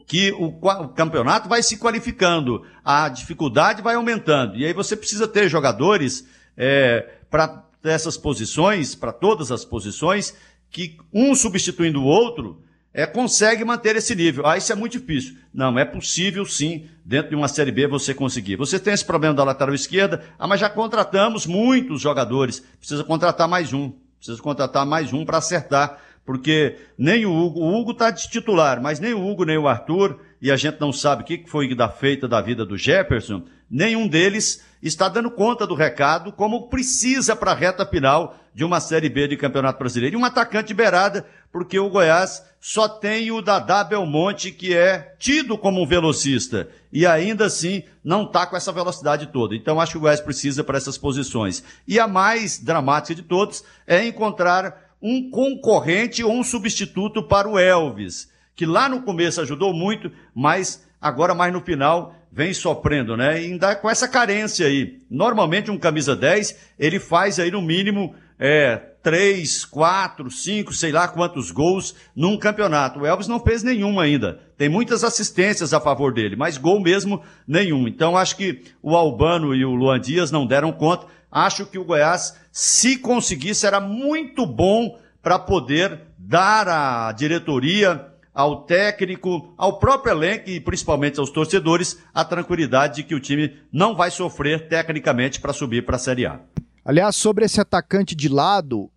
[0.05, 5.27] que o, o, campeonato vai se qualificando, a dificuldade vai aumentando, e aí você precisa
[5.27, 10.33] ter jogadores é, para essas posições, para todas as posições,
[10.69, 12.61] que um substituindo o outro,
[12.97, 14.47] é, consegue manter esse nível.
[14.47, 15.35] Ah, isso é muito difícil.
[15.53, 18.55] Não, é possível sim, dentro de uma Série B, você conseguir.
[18.55, 22.59] Você tem esse problema da lateral esquerda, ah, mas já contratamos muitos jogadores.
[22.79, 23.93] Precisa contratar mais um.
[24.17, 26.01] Precisa contratar mais um para acertar.
[26.25, 29.67] Porque nem o Hugo, o Hugo está de titular, mas nem o Hugo, nem o
[29.67, 33.43] Arthur, e a gente não sabe o que foi da feita da vida do Jefferson,
[33.69, 38.79] nenhum deles está dando conta do recado como precisa para a reta final de uma
[38.79, 40.15] Série B de Campeonato Brasileiro.
[40.15, 45.57] E um atacante beirada, porque o Goiás só tem o Dadá Belmonte, que é tido
[45.57, 49.55] como um velocista, e ainda assim não está com essa velocidade toda.
[49.55, 51.63] Então acho que o Goiás precisa para essas posições.
[51.87, 57.59] E a mais dramática de todos é encontrar um concorrente ou um substituto para o
[57.59, 63.41] Elvis, que lá no começo ajudou muito, mas agora mais no final vem sofrendo, né?
[63.41, 64.99] E ainda com essa carência aí.
[65.09, 71.07] Normalmente um camisa 10, ele faz aí no mínimo é, três, quatro, cinco, sei lá
[71.07, 72.99] quantos gols num campeonato.
[72.99, 74.39] O Elvis não fez nenhum ainda.
[74.55, 77.87] Tem muitas assistências a favor dele, mas gol mesmo nenhum.
[77.87, 81.07] Então acho que o Albano e o Luan Dias não deram conta.
[81.31, 88.05] Acho que o Goiás, se conseguisse, era muito bom para poder dar à diretoria,
[88.37, 93.57] ao técnico, ao próprio elenco e principalmente aos torcedores a tranquilidade de que o time
[93.73, 96.39] não vai sofrer tecnicamente para subir para a Série A.
[96.85, 98.91] Aliás, sobre esse atacante de lado,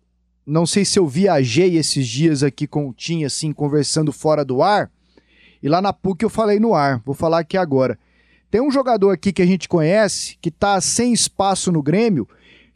[0.45, 4.61] não sei se eu viajei esses dias aqui com o Tim, assim, conversando fora do
[4.61, 4.91] ar,
[5.63, 7.97] e lá na PUC eu falei no ar, vou falar aqui agora.
[8.51, 12.29] Tem um jogador aqui que a gente conhece, que tá sem espaço no Grêmio,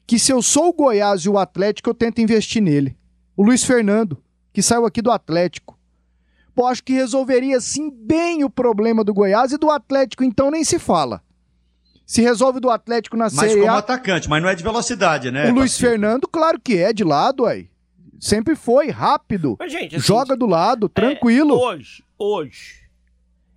[0.08, 2.98] que se eu sou o Goiás e o Atlético, eu tento investir nele.
[3.38, 4.18] O Luiz Fernando,
[4.52, 5.76] que saiu aqui do Atlético.
[6.56, 10.64] Pô, acho que resolveria, sim, bem o problema do Goiás e do Atlético, então nem
[10.64, 11.22] se fala.
[12.06, 13.78] Se resolve do Atlético na mas Série como A.
[13.80, 15.50] atacante, mas não é de velocidade, né?
[15.52, 15.78] O Luiz?
[15.78, 17.68] Fernando, claro que é, de lado, aí.
[18.20, 19.58] Sempre foi, rápido.
[19.60, 21.56] Mas, gente, assim, Joga do lado, tranquilo.
[21.56, 22.74] É, hoje, hoje,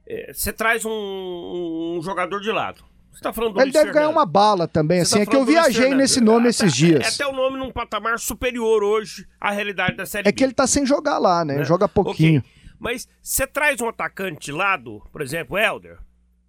[0.06, 2.82] é, você traz um, um jogador de lado.
[3.12, 4.16] Você tá falando do Ele Luiz deve ganhar Fernando.
[4.16, 5.24] uma bala também, Você assim.
[5.24, 7.04] tá é que eu viajei nesse nome É, esses é- dias.
[7.04, 10.44] É até o nome num patamar superior hoje à realidade da Série É que B.
[10.46, 11.56] ele tá sem jogar lá, né?
[11.58, 11.64] né?
[11.64, 12.40] Joga pouquinho.
[12.40, 12.57] Ok.
[12.78, 15.98] Mas você traz um atacante de lado, por exemplo, Helder,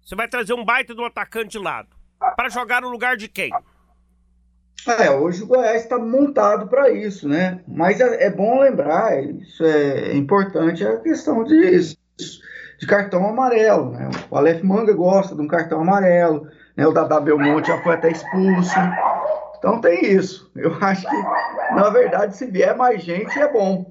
[0.00, 1.88] você vai trazer um baita de um atacante de lado.
[2.36, 3.50] Para jogar no lugar de quem?
[4.86, 7.60] É, hoje o Goiás está montado para isso, né?
[7.68, 14.10] Mas é, é bom lembrar, isso é importante, a questão de, de cartão amarelo, né?
[14.30, 16.86] O Aleph Manga gosta de um cartão amarelo, né?
[16.86, 18.74] O Dada Belmonte já foi até expulso.
[19.58, 20.50] Então tem isso.
[20.56, 21.16] Eu acho que,
[21.74, 23.84] na verdade, se vier mais gente, é bom.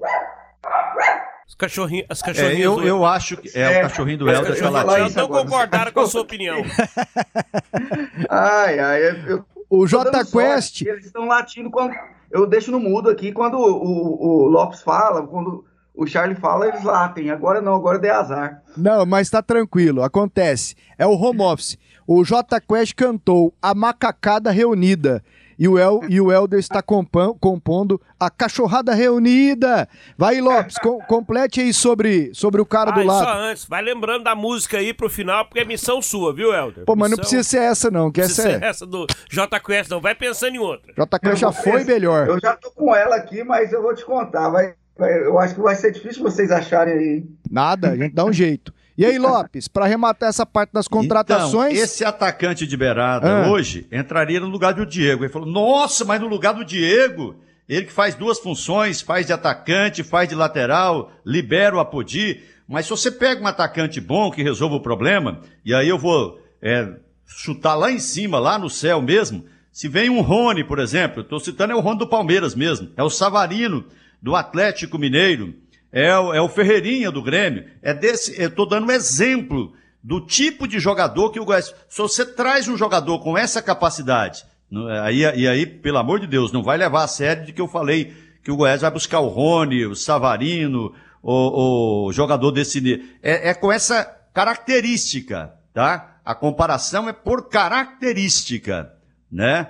[1.50, 3.78] Os cachorrinhos, as É, cachorrinhas eu, do- eu acho que é, É.
[3.80, 5.20] o cachorrinho do Os Helder tá cachorrinhos latindo.
[5.20, 6.62] não concordaram com a sua opinião.
[8.30, 11.94] Ai, ai, eu, eu O J Quest, sorte, Eles estão latindo quando.
[12.30, 16.68] Eu deixo no mudo aqui quando o, o, o Lopes fala, quando o Charlie fala,
[16.68, 17.30] eles latem.
[17.30, 18.62] Agora não, agora deu azar.
[18.76, 20.76] Não, mas tá tranquilo, acontece.
[20.96, 21.76] É o home office.
[22.06, 25.22] O J Quest cantou A Macacada Reunida.
[25.60, 29.86] E o, El, e o Helder está compondo A Cachorrada Reunida.
[30.16, 33.38] Vai, Lopes, com- complete aí sobre, sobre o cara do Ah, só lado.
[33.42, 36.86] antes, vai lembrando da música aí pro final, porque é missão sua, viu, Helder?
[36.86, 38.68] Pô, mas não Missão- precisa ser essa, não, que essa precisa ser é.
[38.68, 40.00] essa do J Quest, não.
[40.00, 40.94] Vai pensando em outra.
[40.96, 42.26] J Quest já foi melhor.
[42.26, 44.48] Eu já tô com ela aqui, mas eu vou te contar.
[44.48, 47.24] Vai, vai- eu acho que vai ser difícil vocês acharem aí.
[47.50, 48.72] Nada, a gente dá um jeito.
[49.00, 51.72] E aí, Lopes, pra arrematar essa parte das contratações.
[51.72, 53.50] Então, esse atacante de beirada Ah.
[53.50, 55.24] hoje entraria no lugar do Diego.
[55.24, 57.34] Ele falou: Nossa, mas no lugar do Diego,
[57.66, 62.42] ele que faz duas funções, faz de atacante, faz de lateral, libera o Apodi.
[62.68, 66.38] Mas se você pega um atacante bom que resolva o problema, e aí eu vou
[66.60, 66.86] é,
[67.26, 69.46] chutar lá em cima, lá no céu mesmo.
[69.72, 73.02] Se vem um Rony, por exemplo, estou citando é o Rony do Palmeiras mesmo, é
[73.02, 73.82] o Savarino
[74.20, 75.54] do Atlético Mineiro,
[75.92, 77.64] é o, é o Ferreirinha do Grêmio.
[77.82, 79.72] É desse, eu estou dando um exemplo
[80.02, 81.74] do tipo de jogador que o Goiás.
[81.88, 86.26] Se você traz um jogador com essa capacidade, não- aí, e aí, pelo amor de
[86.26, 89.20] Deus, não vai levar a sério de que eu falei que o Goiás vai buscar
[89.20, 93.02] o Rony, o Savarino, o, o jogador desse.
[93.22, 96.16] É, é com essa característica, tá?
[96.24, 98.92] A comparação é por característica,
[99.30, 99.68] né?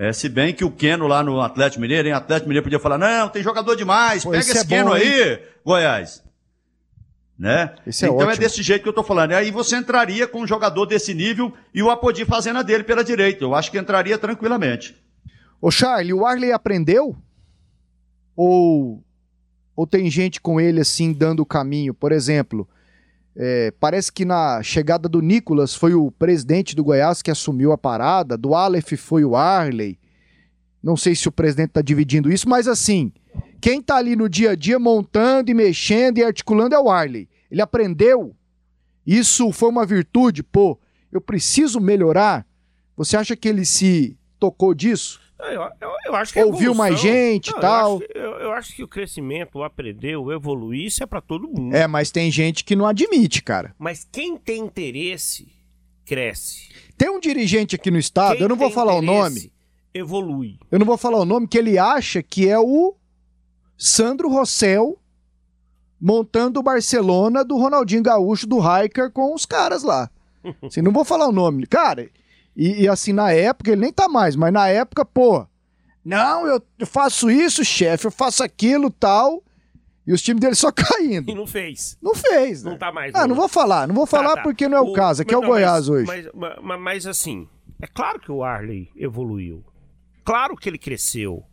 [0.00, 2.96] É, se bem que o Keno lá no Atlético Mineiro, em Atlético Mineiro podia falar,
[2.96, 6.24] não, tem jogador demais, Pô, pega esse esse é Keno bom, aí, Goiás.
[7.38, 7.74] Né?
[7.86, 8.40] Esse é então é ótimo.
[8.40, 9.32] desse jeito que eu tô falando.
[9.32, 13.04] Aí você entraria com um jogador desse nível e o Apodi fazendo a dele pela
[13.04, 13.44] direita.
[13.44, 14.96] Eu acho que entraria tranquilamente.
[15.60, 17.14] Ô, Charlie, o Arley aprendeu?
[18.34, 19.04] Ou,
[19.76, 21.92] ou tem gente com ele assim dando o caminho?
[21.92, 22.66] Por exemplo,
[23.36, 27.78] é, parece que na chegada do Nicolas foi o presidente do Goiás que assumiu a
[27.78, 29.98] parada, do Aleph foi o Arley.
[30.82, 33.12] Não sei se o presidente tá dividindo isso, mas assim,
[33.60, 37.28] quem tá ali no dia a dia montando e mexendo e articulando é o Arley.
[37.50, 38.34] Ele aprendeu.
[39.06, 40.78] Isso foi uma virtude, pô.
[41.12, 42.46] Eu preciso melhorar.
[42.96, 45.20] Você acha que ele se tocou disso?
[45.44, 47.96] Eu, eu- eu acho que é Ouviu mais gente e tal.
[47.98, 51.74] acho Eu, acho que o crescimento, o aprender, o evoluir, isso é pra todo mundo.
[51.74, 53.74] É, mas tem gente que não admite, cara.
[53.78, 55.48] Mas quem tem interesse,
[56.04, 56.68] cresce.
[56.96, 59.50] Tem um dirigente aqui no estado, Quem eu não vou falar o nome,
[59.94, 60.58] Evolui.
[60.70, 62.94] eu não vou falar o nome, que ele acha que é o
[63.78, 64.98] Sandro Rossell
[66.00, 70.10] montando o Barcelona do Ronaldinho Gaúcho, do Hiker com os caras lá.
[70.62, 71.66] Assim, não vou falar o nome.
[71.66, 72.08] Cara,
[72.56, 75.46] e, e assim, na época, ele nem tá mais, mas na época, pô,
[76.04, 79.42] não, eu faço isso, chefe, eu faço aquilo, tal,
[80.06, 81.34] e os times dele só E caindo.
[81.34, 81.96] não fez.
[82.02, 82.70] Não fez, né?
[82.72, 83.14] Não tá mais.
[83.14, 84.42] Ah, não vou falar, não vou Tá, falar tá.
[84.42, 86.06] porque não é o, caso, aqui é o não, Goiás mas- hoje.
[86.06, 86.28] Mas,
[86.62, 87.48] mas, mas, assim,
[87.80, 89.64] é claro que o Arley evoluiu.
[90.24, 91.44] Claro que ele cresceu.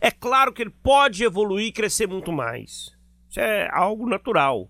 [0.00, 2.90] É claro que ele pode evoluir e crescer muito mais.
[3.28, 4.68] Isso é algo natural.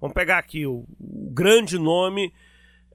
[0.00, 2.32] Vamos pegar aqui o, o grande nome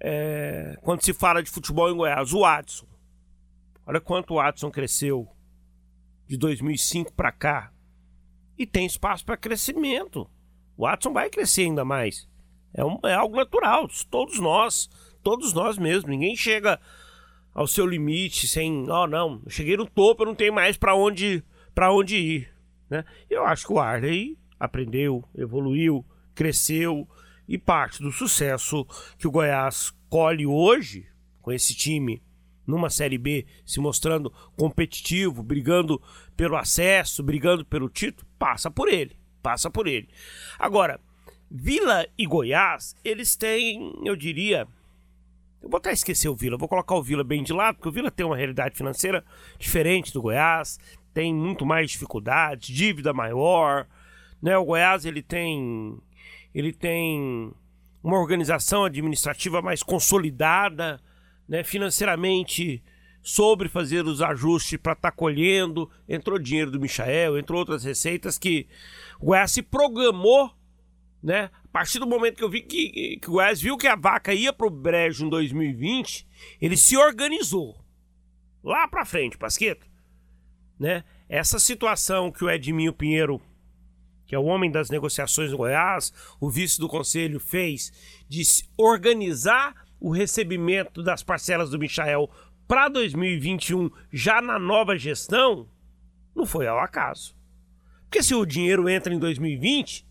[0.02, 2.88] é, quando se fala de futebol em Goiás, o Watson.
[3.86, 5.28] Olha quanto o Watson cresceu
[6.28, 7.74] de 2005 para cá.
[8.58, 10.30] E tem espaço para crescimento.
[10.78, 12.28] O Watson vai crescer ainda mais.
[12.74, 13.88] É, um, é algo natural.
[14.10, 14.90] Todos nós,
[15.24, 16.10] todos nós mesmos.
[16.10, 16.80] Ninguém chega
[17.54, 20.96] ao seu limite sem, ó, oh, não, cheguei no topo, eu não tenho mais para
[20.96, 21.44] onde,
[21.92, 22.54] onde ir,
[22.90, 23.04] né?
[23.30, 27.08] Eu acho que o Arley aprendeu, evoluiu, cresceu
[27.50, 28.86] e parte do sucesso
[29.18, 31.08] que o Goiás colhe hoje
[31.42, 32.22] com esse time
[32.66, 36.00] numa Série B se mostrando competitivo, brigando
[36.38, 40.08] pelo acesso, brigando pelo título, passa por ele, passa por ele.
[40.60, 41.02] Agora,
[41.50, 44.68] Vila e Goiás, eles têm, eu diria,
[45.60, 47.92] eu vou até esquecer o Vila, vou colocar o Vila bem de lado, porque o
[47.92, 49.26] Vila tem uma realidade financeira
[49.58, 50.80] diferente do Goiás,
[51.12, 53.88] tem muito mais dificuldades, dívida maior,
[54.40, 54.56] né?
[54.56, 56.00] O Goiás ele tem
[56.54, 57.52] ele tem
[58.04, 61.00] uma organização administrativa mais consolidada,
[61.48, 61.64] né?
[61.64, 62.84] Financeiramente
[63.22, 68.38] sobre fazer os ajustes para estar tá colhendo, entrou dinheiro do Michael, entrou outras receitas
[68.38, 68.68] que
[69.20, 70.52] o Goiás se programou
[71.22, 71.50] né?
[71.66, 74.34] A partir do momento que eu vi que, que o Goiás viu que a vaca
[74.34, 76.26] ia pro brejo em 2020,
[76.62, 77.78] ele se organizou.
[78.64, 79.86] Lá pra frente, Pasqueto.
[80.80, 81.04] Né?
[81.28, 83.42] Essa situação que o Edminho Pinheiro,
[84.30, 87.92] que é o homem das negociações no Goiás, o vice do conselho, fez
[88.30, 88.44] de
[88.78, 92.30] organizar o recebimento das parcelas do Michael
[92.68, 95.68] para 2021, já na nova gestão,
[96.36, 97.36] não foi ao acaso.
[98.04, 100.08] Porque se o dinheiro entra em 2020,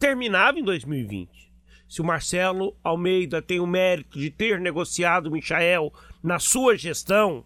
[0.00, 1.52] terminava em 2020.
[1.88, 7.44] Se o Marcelo Almeida tem o mérito de ter negociado o Michael na sua gestão,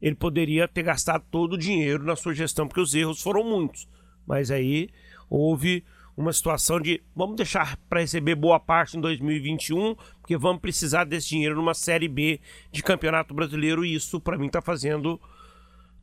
[0.00, 3.88] ele poderia ter gastado todo o dinheiro na sua gestão, porque os erros foram muitos.
[4.30, 4.88] Mas aí
[5.28, 5.84] houve
[6.16, 11.30] uma situação de vamos deixar para receber boa parte em 2021, porque vamos precisar desse
[11.30, 12.40] dinheiro numa série B
[12.70, 15.20] de Campeonato Brasileiro e isso para mim está fazendo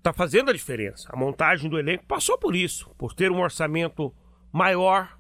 [0.03, 1.07] tá fazendo a diferença.
[1.09, 4.13] A montagem do elenco passou por isso, por ter um orçamento
[4.51, 5.17] maior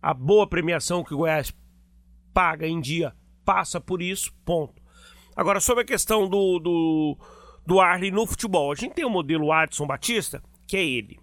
[0.00, 1.52] a boa premiação que o Goiás
[2.32, 4.80] paga em dia passa por isso, ponto.
[5.34, 7.18] Agora, sobre a questão do, do,
[7.66, 11.18] do Arley no futebol, a gente tem o modelo Adson Batista, que é ele.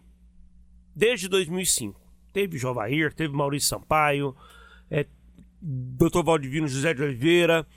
[0.97, 2.01] Desde 2005.
[2.33, 4.35] Teve Jovair, teve Maurício Sampaio,
[4.89, 5.05] é,
[5.61, 6.23] Dr.
[6.23, 7.67] Valdivino José de Oliveira,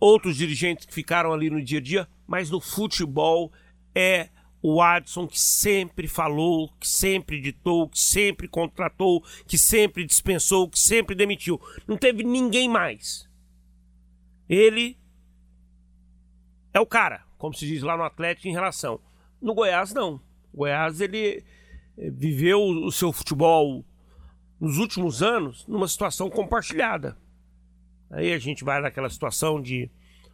[0.00, 3.52] outros dirigentes que ficaram ali no dia a dia, mas no futebol
[3.94, 4.30] é
[4.62, 10.78] o Adson que sempre falou, que sempre ditou, que sempre contratou, que sempre dispensou, que
[10.78, 11.60] sempre demitiu.
[11.86, 13.28] Não teve ninguém mais.
[14.48, 14.96] Ele
[16.72, 18.98] é o cara, como se diz lá no Atlético em relação.
[19.42, 20.18] No Goiás não.
[20.54, 21.44] O Goiás ele
[21.96, 23.84] viveu o seu futebol
[24.60, 27.16] nos últimos anos numa situação compartilhada.
[28.10, 29.90] Aí a gente vai naquela situação de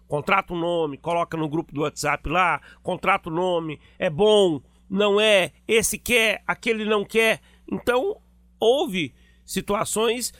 [0.07, 5.21] contrata o nome, coloca no grupo do WhatsApp lá, contrata o nome, é bom, não
[5.21, 7.40] é, esse quer, aquele não quer.
[7.71, 8.21] Então,
[8.59, 10.33] houve situações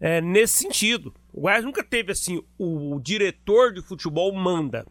[0.00, 1.14] é, nesse sentido.
[1.32, 4.86] O Goiás nunca teve assim, o, o diretor de futebol manda.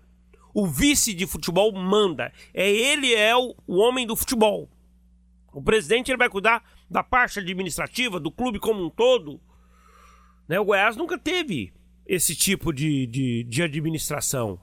[0.53, 2.31] O vice de futebol manda.
[2.53, 4.69] É ele é o, o homem do futebol.
[5.55, 9.39] O presidente ele vai cuidar da parte administrativa do clube como um todo.
[10.49, 10.59] Né?
[10.59, 11.73] O Goiás nunca teve
[12.05, 14.59] esse tipo de, de, de administração.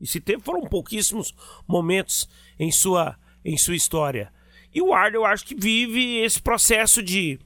[0.00, 1.34] E se teve, foram pouquíssimos
[1.66, 4.32] momentos em sua, em sua história.
[4.72, 7.40] E o Arne, eu acho que vive esse processo de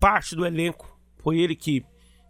[0.00, 0.98] parte do elenco.
[1.18, 1.84] Foi ele que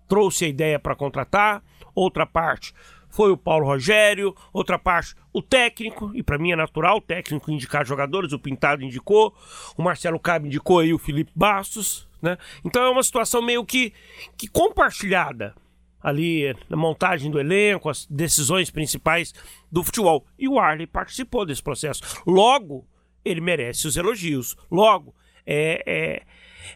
[0.08, 1.62] trouxe a ideia para contratar,
[1.94, 2.74] outra parte
[3.20, 7.50] foi o Paulo Rogério, outra parte o técnico, e para mim é natural o técnico
[7.50, 9.36] indicar jogadores, o Pintado indicou,
[9.76, 12.38] o Marcelo Cabe indicou aí o Felipe Bastos, né?
[12.64, 13.92] Então é uma situação meio que,
[14.38, 15.54] que compartilhada
[16.02, 19.34] ali na montagem do elenco, as decisões principais
[19.70, 20.24] do futebol.
[20.38, 22.22] E o Arley participou desse processo.
[22.26, 22.88] Logo,
[23.22, 24.56] ele merece os elogios.
[24.70, 26.22] Logo, é, é,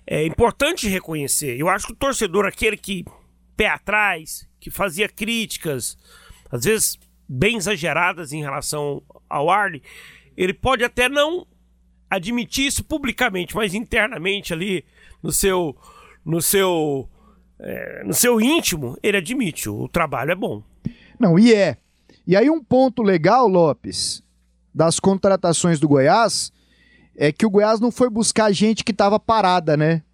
[0.06, 1.58] é importante reconhecer.
[1.58, 3.02] Eu acho que o torcedor, aquele que
[3.56, 5.96] pé atrás, que fazia críticas,
[6.54, 6.96] às vezes
[7.28, 9.82] bem exageradas em relação ao Arley,
[10.36, 11.44] ele pode até não
[12.08, 14.84] admitir isso publicamente, mas internamente ali
[15.20, 15.76] no seu
[16.24, 17.08] no seu
[17.58, 20.62] é, no seu íntimo, ele admite, o trabalho é bom.
[21.18, 21.76] Não, e é.
[22.24, 24.22] E aí um ponto legal, Lopes,
[24.72, 26.52] das contratações do Goiás,
[27.16, 30.04] é que o Goiás não foi buscar gente que estava parada, né?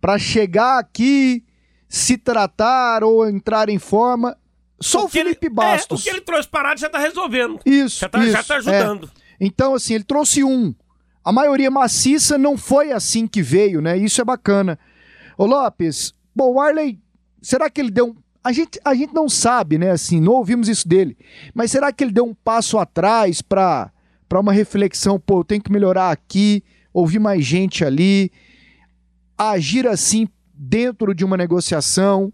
[0.00, 1.44] Para chegar aqui,
[1.88, 4.36] se tratar ou entrar em forma.
[4.80, 6.00] Só o, o Felipe ele, Bastos.
[6.00, 7.60] É, o que ele trouxe parado já tá resolvendo.
[7.66, 8.00] Isso.
[8.00, 9.10] Já tá, já tá ajudando.
[9.16, 9.20] É.
[9.40, 10.74] Então, assim, ele trouxe um.
[11.24, 13.96] A maioria maciça não foi assim que veio, né?
[13.96, 14.78] Isso é bacana.
[15.36, 16.98] Ô Lopes, bom, o Arley,
[17.42, 18.16] será que ele deu um.
[18.42, 19.90] A gente, a gente não sabe, né?
[19.90, 21.16] Assim, não ouvimos isso dele.
[21.54, 23.92] Mas será que ele deu um passo atrás para
[24.32, 25.20] uma reflexão?
[25.20, 28.32] Pô, eu tenho que melhorar aqui, ouvir mais gente ali,
[29.36, 32.32] agir assim dentro de uma negociação,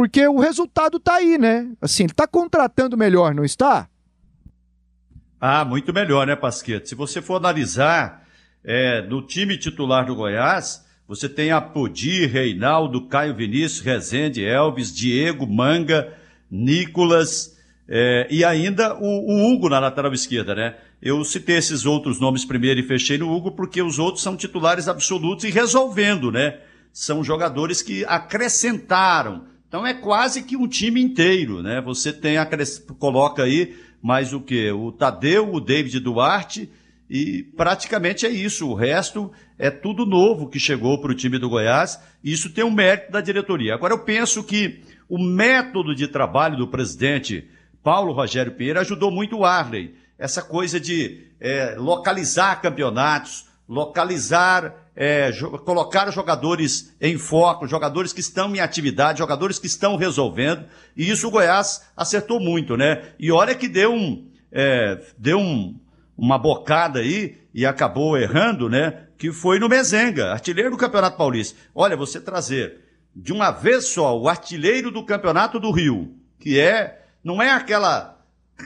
[0.00, 1.70] porque o resultado tá aí, né?
[1.78, 3.86] Assim, ele tá contratando melhor, não está?
[5.38, 6.88] Ah, muito melhor, né, Pasquete?
[6.88, 8.26] Se você for analisar
[8.64, 15.46] é, no time titular do Goiás, você tem Apodi, Reinaldo, Caio Vinícius, Rezende, Elvis, Diego,
[15.46, 16.14] Manga,
[16.50, 17.54] Nicolas
[17.86, 20.78] é, e ainda o, o, Hugo na lateral esquerda, né?
[21.02, 24.88] Eu citei esses outros nomes primeiro e fechei no Hugo porque os outros são titulares
[24.88, 26.58] absolutos e resolvendo, né?
[26.92, 29.46] são jogadores que acrescentaram.
[29.70, 31.80] Então é quase que um time inteiro, né?
[31.80, 32.34] Você tem
[32.98, 34.68] coloca aí mais o que?
[34.72, 36.68] O Tadeu, o David Duarte
[37.08, 38.68] e praticamente é isso.
[38.68, 42.00] O resto é tudo novo que chegou para o time do Goiás.
[42.24, 43.72] E isso tem um mérito da diretoria.
[43.72, 47.48] Agora eu penso que o método de trabalho do presidente
[47.80, 49.94] Paulo Rogério Pinheiro ajudou muito o Arley.
[50.18, 55.30] Essa coisa de é, localizar campeonatos, localizar é,
[55.64, 61.28] colocar jogadores em foco, jogadores que estão em atividade, jogadores que estão resolvendo, e isso
[61.28, 63.12] o Goiás acertou muito, né?
[63.18, 65.78] E olha que deu um, é, deu um,
[66.18, 69.06] uma bocada aí e acabou errando, né?
[69.16, 71.58] Que foi no Mezenga, artilheiro do Campeonato Paulista.
[71.74, 72.80] Olha, você trazer
[73.14, 78.19] de uma vez só o artilheiro do Campeonato do Rio, que é, não é aquela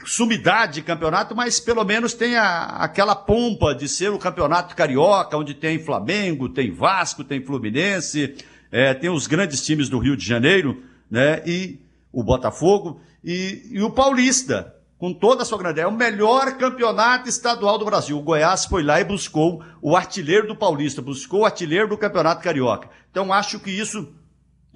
[0.05, 5.37] sumidade de campeonato, mas pelo menos tem a, aquela pompa de ser o campeonato carioca,
[5.37, 8.35] onde tem Flamengo, tem Vasco, tem Fluminense,
[8.71, 11.41] é, tem os grandes times do Rio de Janeiro, né?
[11.45, 11.79] E
[12.11, 15.87] o Botafogo e, e o Paulista, com toda a sua grandeza.
[15.87, 18.17] É o melhor campeonato estadual do Brasil.
[18.17, 22.43] O Goiás foi lá e buscou o artilheiro do Paulista, buscou o artilheiro do Campeonato
[22.43, 22.89] Carioca.
[23.11, 24.13] Então acho que isso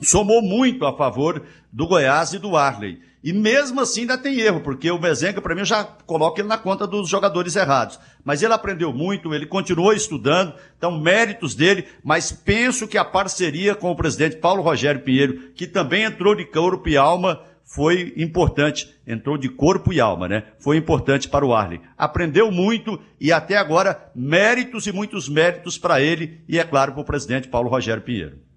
[0.02, 3.00] somou muito a favor do Goiás e do Arley.
[3.22, 6.58] E mesmo assim ainda tem erro, porque o Mezenga, para mim, já coloco ele na
[6.58, 8.00] conta dos jogadores errados.
[8.24, 13.76] Mas ele aprendeu muito, ele continuou estudando, então méritos dele, mas penso que a parceria
[13.76, 18.90] com o presidente Paulo Rogério Pinheiro, que também entrou de corpo e alma, foi importante.
[19.06, 20.44] Entrou de corpo e alma, né?
[20.58, 21.82] Foi importante para o Arley.
[21.98, 27.02] Aprendeu muito e até agora méritos e muitos méritos para ele e, é claro, para
[27.02, 28.49] o presidente Paulo Rogério Pinheiro.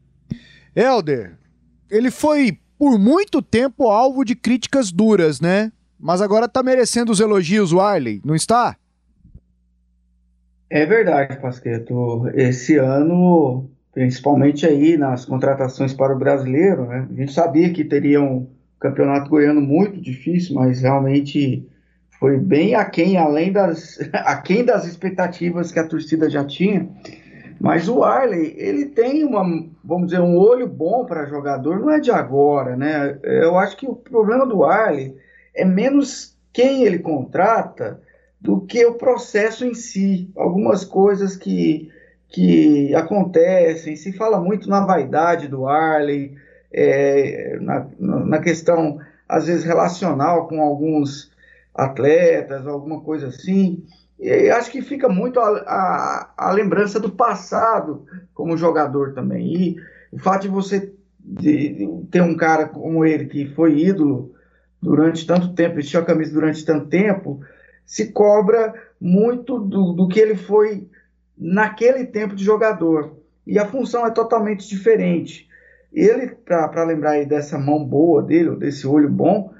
[0.74, 1.36] Helder,
[1.90, 5.70] ele foi por muito tempo alvo de críticas duras, né?
[6.00, 8.76] Mas agora tá merecendo os elogios, o Arley, não está?
[10.68, 12.28] É verdade, Pasqueto.
[12.34, 17.06] Esse ano, principalmente aí nas contratações para o brasileiro, né?
[17.10, 18.48] A gente sabia que teria um
[18.80, 21.68] campeonato goiano muito difícil, mas realmente
[22.18, 26.88] foi bem aquém, além das, aquém das expectativas que a torcida já tinha.
[27.62, 29.44] Mas o Arley, ele tem uma,
[29.84, 33.16] vamos dizer, um olho bom para jogador, não é de agora, né?
[33.22, 35.16] Eu acho que o problema do Arley
[35.54, 38.00] é menos quem ele contrata
[38.40, 40.28] do que o processo em si.
[40.34, 41.88] Algumas coisas que,
[42.26, 46.34] que acontecem, se fala muito na vaidade do Arley,
[46.72, 48.98] é, na, na questão,
[49.28, 51.30] às vezes, relacional com alguns
[51.72, 53.84] atletas, alguma coisa assim.
[54.22, 59.52] E acho que fica muito a, a, a, lembrança do passado como jogador também.
[59.52, 59.76] E
[60.12, 64.32] o fato de você de, de ter um cara como ele, que foi ídolo
[64.80, 67.40] durante tanto tempo, vestiu a camisa durante tanto tempo,
[67.84, 70.88] se cobra muito do, do que ele foi
[71.36, 73.16] naquele tempo de jogador.
[73.44, 75.48] E a função é totalmente diferente.
[75.92, 79.52] Ele, para lembrar aí dessa mão boa dele, desse olho bom,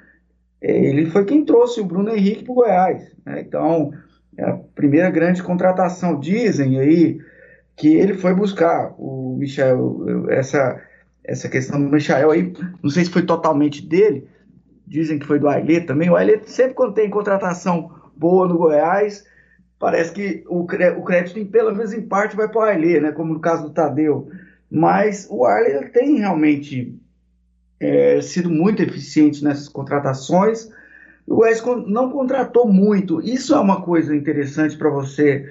[0.60, 3.12] é, ele foi quem trouxe o Bruno Henrique para o Goiás.
[3.26, 3.40] Né?
[3.40, 3.92] Então,
[4.36, 6.18] é a primeira grande contratação.
[6.18, 7.18] Dizem aí
[7.76, 10.80] que ele foi buscar o Michel, essa,
[11.24, 12.52] essa questão do Michel aí,
[12.82, 14.28] não sei se foi totalmente dele,
[14.86, 16.10] dizem que foi do Ailê também.
[16.10, 19.24] O Ailê sempre quando tem contratação boa no Goiás,
[19.78, 23.12] parece que o, o crédito, pelo menos em parte, vai para o Ailê, né?
[23.12, 24.28] como no caso do Tadeu.
[24.70, 26.98] Mas o Arley tem realmente
[27.78, 30.70] é, sido muito eficiente nessas contratações
[31.26, 33.20] o Goiás não contratou muito.
[33.20, 35.48] Isso é uma coisa interessante para você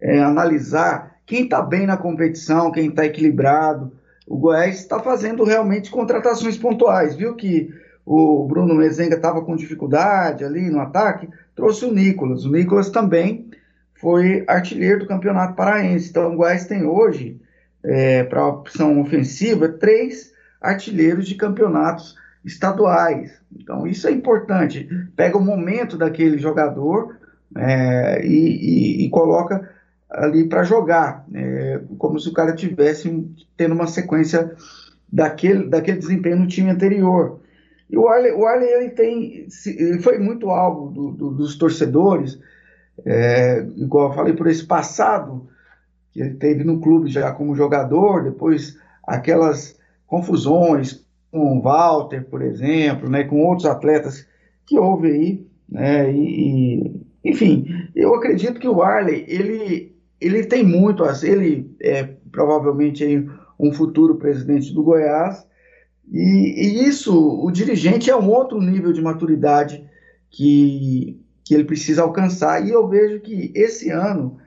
[0.00, 3.92] é, analisar quem está bem na competição, quem está equilibrado.
[4.26, 7.14] O Goiás está fazendo realmente contratações pontuais.
[7.14, 7.72] Viu que
[8.04, 12.44] o Bruno Mezenga estava com dificuldade ali no ataque, trouxe o Nicolas.
[12.44, 13.50] O Nicolas também
[13.94, 16.10] foi artilheiro do Campeonato Paraense.
[16.10, 17.40] Então o Goiás tem hoje,
[17.84, 23.32] é, para a opção ofensiva, três artilheiros de campeonatos estaduais.
[23.54, 24.88] Então, isso é importante.
[25.16, 27.16] Pega o momento daquele jogador,
[27.56, 29.68] é, e, e, e, coloca
[30.10, 33.26] ali para jogar, é, como se o cara tivesse
[33.56, 34.54] tendo uma sequência
[35.10, 37.40] daquele, daquele desempenho no time anterior.
[37.90, 42.38] E o Arley, o Arley ele tem, ele foi muito alvo do, do, dos torcedores,
[43.04, 45.48] é, igual eu falei, por esse passado
[46.12, 52.42] que ele teve no clube já como jogador, depois aquelas confusões com o Walter, por
[52.42, 54.26] exemplo, né, com outros atletas
[54.66, 61.04] que houve aí, né, e, enfim, eu acredito que o Arley, ele, ele tem muito,
[61.22, 63.26] ele é provavelmente aí
[63.58, 65.46] um futuro presidente do Goiás,
[66.10, 69.84] e, e, isso, o dirigente é um outro nível de maturidade
[70.30, 72.66] que, que ele precisa alcançar.
[72.66, 74.38] E eu vejo que esse ano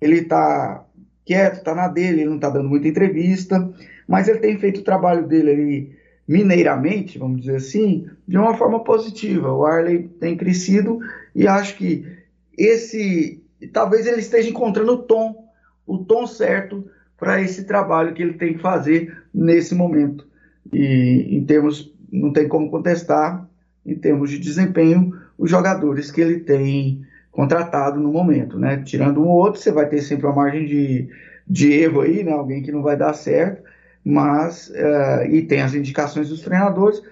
[0.00, 0.84] ele está
[1.24, 3.72] quieto, está na dele, ele não está dando muita entrevista,
[4.06, 5.99] mas ele tem feito o trabalho dele ali
[6.30, 9.52] mineiramente, vamos dizer assim, de uma forma positiva.
[9.52, 11.00] O Arley tem crescido
[11.34, 12.06] e acho que
[12.56, 15.48] esse, talvez ele esteja encontrando o tom,
[15.84, 20.24] o tom certo para esse trabalho que ele tem que fazer nesse momento.
[20.72, 23.44] E em termos, não tem como contestar,
[23.84, 28.80] em termos de desempenho, os jogadores que ele tem contratado no momento, né?
[28.84, 31.08] Tirando um ou outro, você vai ter sempre uma margem de,
[31.44, 32.30] de erro aí, né?
[32.30, 33.64] Alguém que não vai dar certo,
[34.04, 37.02] mas uh, e tem as indicações dos treinadores,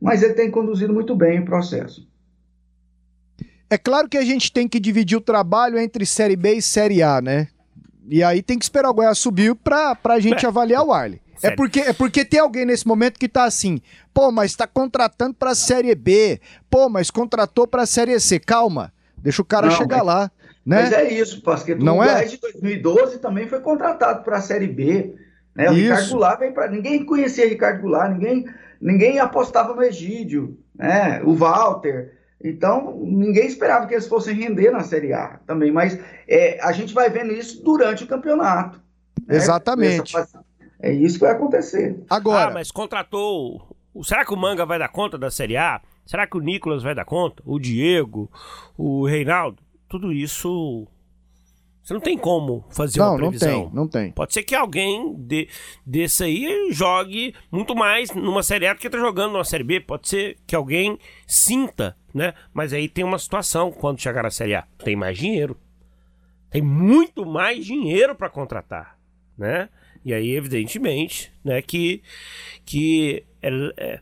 [0.00, 2.08] mas ele tem conduzido muito bem o processo.
[3.70, 7.02] É claro que a gente tem que dividir o trabalho entre Série B e Série
[7.02, 7.48] A, né?
[8.08, 10.48] E aí tem que esperar o Goiás subir para a gente é.
[10.48, 11.20] avaliar o Arley.
[11.42, 13.80] É porque, é porque tem alguém nesse momento que tá assim,
[14.12, 18.40] pô, mas tá contratando pra Série B, pô, mas contratou pra Série C.
[18.40, 20.30] Calma, deixa o cara não, chegar mas, lá.
[20.66, 20.82] Né?
[20.82, 22.24] Mas é isso, porque não o é?
[22.24, 25.14] de 2012 também foi contratado pra Série B.
[25.58, 25.68] Né?
[25.68, 25.82] O isso.
[25.82, 26.68] Ricardo Goulart vem pra.
[26.68, 28.46] Ninguém conhecia Ricardo Goulart, ninguém,
[28.80, 31.20] ninguém apostava no Egídio, né?
[31.24, 32.16] o Walter.
[32.42, 35.98] Então, ninguém esperava que eles fossem render na Série A também, mas
[36.28, 38.80] é, a gente vai vendo isso durante o campeonato.
[39.26, 39.34] Né?
[39.34, 40.14] Exatamente.
[40.80, 42.04] É isso que vai acontecer.
[42.08, 42.50] Agora.
[42.50, 43.76] Ah, mas contratou.
[44.04, 45.80] Será que o Manga vai dar conta da Série A?
[46.06, 47.42] Será que o Nicolas vai dar conta?
[47.44, 48.30] O Diego?
[48.76, 49.60] O Reinaldo?
[49.88, 50.86] Tudo isso.
[51.82, 53.50] Você não tem como fazer não, uma previsão.
[53.50, 54.12] Não tem, não tem.
[54.12, 55.48] Pode ser que alguém de,
[55.86, 59.80] desse aí jogue muito mais numa Série A do que está jogando numa Série B.
[59.80, 62.34] Pode ser que alguém sinta, né?
[62.52, 64.64] Mas aí tem uma situação quando chegar na Série A.
[64.84, 65.56] Tem mais dinheiro.
[66.50, 68.98] Tem muito mais dinheiro para contratar,
[69.36, 69.68] né?
[70.04, 72.02] E aí, evidentemente, né, que,
[72.64, 74.00] que é, é,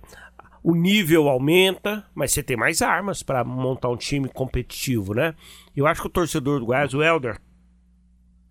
[0.62, 5.34] o nível aumenta, mas você tem mais armas para montar um time competitivo, né?
[5.74, 7.40] Eu acho que o torcedor do Goiás, o Helder,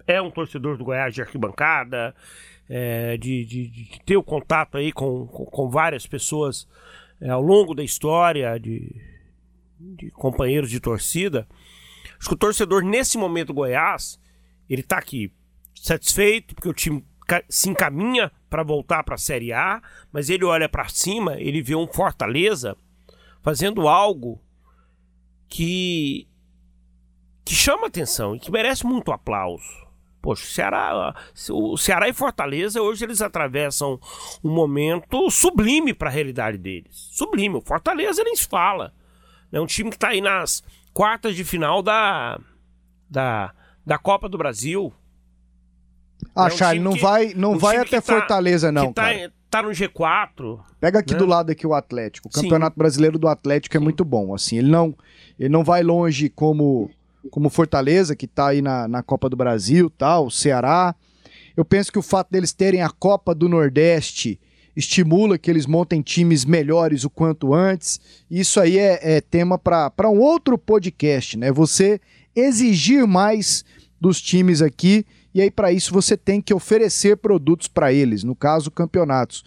[0.08, 2.16] é um torcedor do Goiás de arquibancada,
[2.70, 6.68] é, de, de, de, ter o contato aí com, com, com várias pessoas
[7.22, 8.96] é, ao longo da história, de,
[9.80, 11.48] de companheiros de torcida.
[12.18, 14.20] Acho que o torcedor, nesse momento do Goiás,
[14.70, 15.32] ele tá aqui
[15.74, 17.06] satisfeito, porque o time
[17.50, 19.82] se encaminha para voltar para a Série A,
[20.12, 22.78] mas ele olha para cima, ele vê um Fortaleza
[23.42, 24.42] fazendo algo
[25.48, 26.28] que
[27.44, 29.85] que chama atenção e que merece muito aplauso.
[30.26, 31.16] Poxa, o Ceará,
[31.52, 34.00] o Ceará e Fortaleza hoje eles atravessam
[34.44, 37.10] um momento sublime para a realidade deles.
[37.12, 37.58] Sublime.
[37.58, 38.92] O Fortaleza nem se fala.
[39.52, 40.64] É um time que está aí nas
[40.96, 42.40] quartas de final da,
[43.08, 43.54] da,
[43.86, 44.92] da Copa do Brasil.
[46.36, 48.92] Ah, é um Charlie, não que, vai, não um vai até tá, Fortaleza, não.
[48.92, 49.32] Tá, cara.
[49.48, 50.60] tá no G4.
[50.80, 51.20] Pega aqui né?
[51.20, 52.30] do lado aqui o Atlético.
[52.30, 52.80] O Campeonato Sim.
[52.80, 54.34] Brasileiro do Atlético é muito bom.
[54.34, 54.98] Assim, ele não,
[55.38, 56.90] ele não vai longe como,
[57.32, 60.96] como Fortaleza, que tá aí na, na Copa do Brasil, tal, Ceará.
[61.56, 64.40] Eu penso que o fato deles terem a Copa do Nordeste
[64.76, 68.00] estimula que eles montem times melhores o quanto antes.
[68.30, 71.52] Isso aí é, é tema para um outro podcast, né?
[71.52, 72.02] Você
[72.36, 73.64] exigir mais
[74.00, 78.36] dos times aqui e aí para isso você tem que oferecer produtos para eles, no
[78.36, 79.44] caso campeonatos.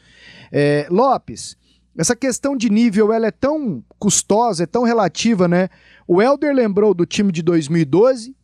[0.51, 1.57] É, Lopes,
[1.99, 5.69] essa questão de nível ela é tão custosa, é tão relativa, né?
[6.07, 8.37] O Elder lembrou do time de 2012,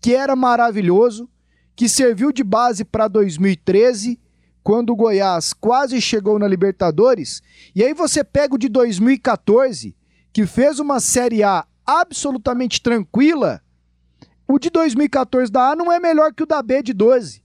[0.00, 1.28] que era maravilhoso,
[1.74, 4.18] que serviu de base para 2013,
[4.62, 7.42] quando o Goiás quase chegou na Libertadores,
[7.74, 9.94] e aí você pega o de 2014,
[10.32, 13.60] que fez uma Série A absolutamente tranquila
[14.52, 17.42] o de 2014 da A não é melhor que o da B de 12.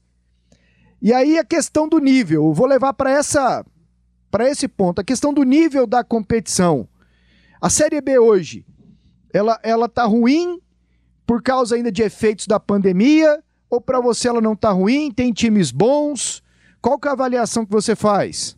[1.02, 3.66] E aí a questão do nível, eu vou levar para essa
[4.30, 6.88] para esse ponto, a questão do nível da competição.
[7.62, 8.66] A Série B hoje,
[9.34, 10.60] ela ela tá ruim
[11.26, 15.34] por causa ainda de efeitos da pandemia ou para você ela não tá ruim, tem
[15.34, 16.42] times bons?
[16.82, 18.58] Qual que é a avaliação que você faz?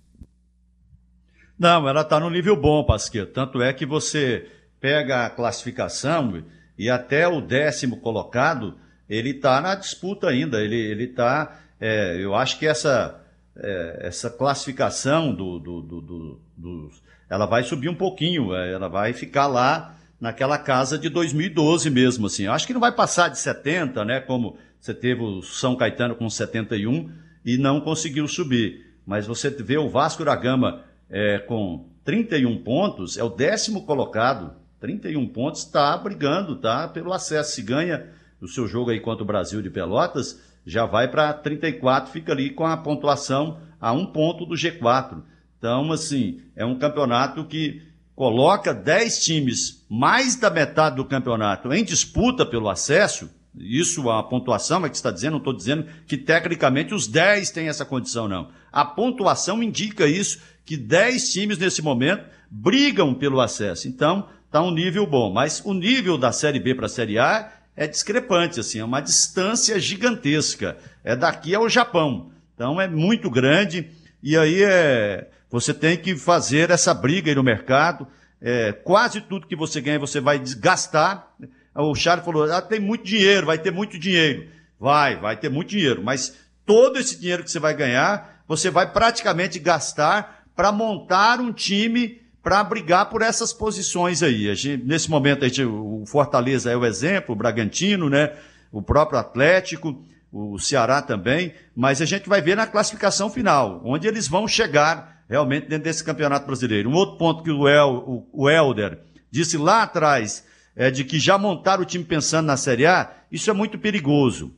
[1.58, 3.34] Não, ela está no nível bom, Pasqueto.
[3.34, 4.48] Tanto é que você
[4.80, 6.44] pega a classificação
[6.78, 8.78] E até o décimo colocado,
[9.10, 10.62] ele está na disputa ainda.
[10.62, 11.60] Ele está.
[11.80, 13.22] É, eu acho que essa,
[13.62, 16.92] é, essa classificação do, do, do, do,
[17.30, 18.56] ela vai subir um pouquinho.
[18.56, 22.28] É, ela vai ficar lá naquela casa de 2012 mesmo.
[22.28, 22.48] Assim.
[22.48, 24.20] Acho que não vai passar de 70, né?
[24.20, 27.12] Como você teve o São Caetano com 71
[27.46, 28.86] e não conseguiu subir.
[29.06, 34.54] Mas você vê o Vasco da Gama é, com 31 pontos, é o décimo colocado.
[34.80, 36.88] 31 pontos, está brigando, tá?
[36.88, 37.52] Pelo acesso.
[37.52, 38.08] Se ganha
[38.42, 40.40] o seu jogo aí contra o Brasil de Pelotas,
[40.70, 45.24] já vai para 34, fica ali com a pontuação a um ponto do G4.
[45.58, 47.82] Então, assim, é um campeonato que
[48.16, 53.30] coloca 10 times, mais da metade do campeonato, em disputa pelo acesso.
[53.58, 57.68] Isso a pontuação é que está dizendo, não estou dizendo que tecnicamente os 10 têm
[57.68, 58.50] essa condição, não.
[58.72, 63.88] A pontuação indica isso, que 10 times nesse momento brigam pelo acesso.
[63.88, 65.34] Então, está um nível bom.
[65.34, 69.00] Mas o nível da Série B para a Série A é discrepante, assim, é uma
[69.00, 70.76] distância gigantesca.
[71.02, 72.30] É daqui ao Japão.
[72.54, 73.90] Então é muito grande
[74.22, 78.06] e aí é, você tem que fazer essa briga aí no mercado.
[78.42, 81.34] É, quase tudo que você ganha você vai gastar.
[81.74, 84.50] O Charles falou: ah, tem muito dinheiro, vai ter muito dinheiro.
[84.78, 88.92] Vai, vai ter muito dinheiro, mas todo esse dinheiro que você vai ganhar, você vai
[88.92, 94.54] praticamente gastar para montar um time para brigar por essas posições aí.
[94.56, 98.34] Gente, nesse momento, a gente, o Fortaleza é o exemplo, o Bragantino, né?
[98.72, 104.08] o próprio Atlético, o Ceará também, mas a gente vai ver na classificação final, onde
[104.08, 106.90] eles vão chegar realmente dentro desse campeonato brasileiro.
[106.90, 109.00] Um outro ponto que o, El, o, Helder
[109.32, 113.50] disse lá atrás, é de que já montaram o time pensando na Série A, isso
[113.50, 114.54] é muito perigoso.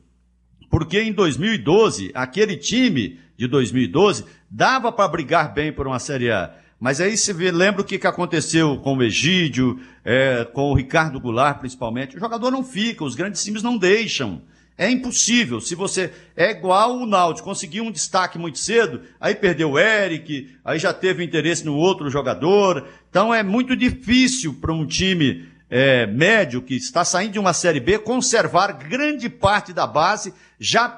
[0.70, 6.54] Porque em 2012, aquele time de 2012 dava para brigar bem por uma Série A.
[6.82, 11.20] Mas aí você vê, lembra o que, aconteceu com o Egídio, é, com o Ricardo
[11.20, 12.16] Goulart, principalmente.
[12.16, 14.42] O jogador não fica, os grandes times não deixam.
[14.76, 15.60] É impossível.
[15.60, 20.56] Se você é igual o Náutico, conseguiu um destaque muito cedo, aí perdeu o Eric,
[20.64, 22.88] aí já teve interesse no outro jogador.
[23.08, 27.78] Então é muito difícil para um time é, médio que está saindo de uma Série
[27.78, 30.88] B conservar grande parte da base, já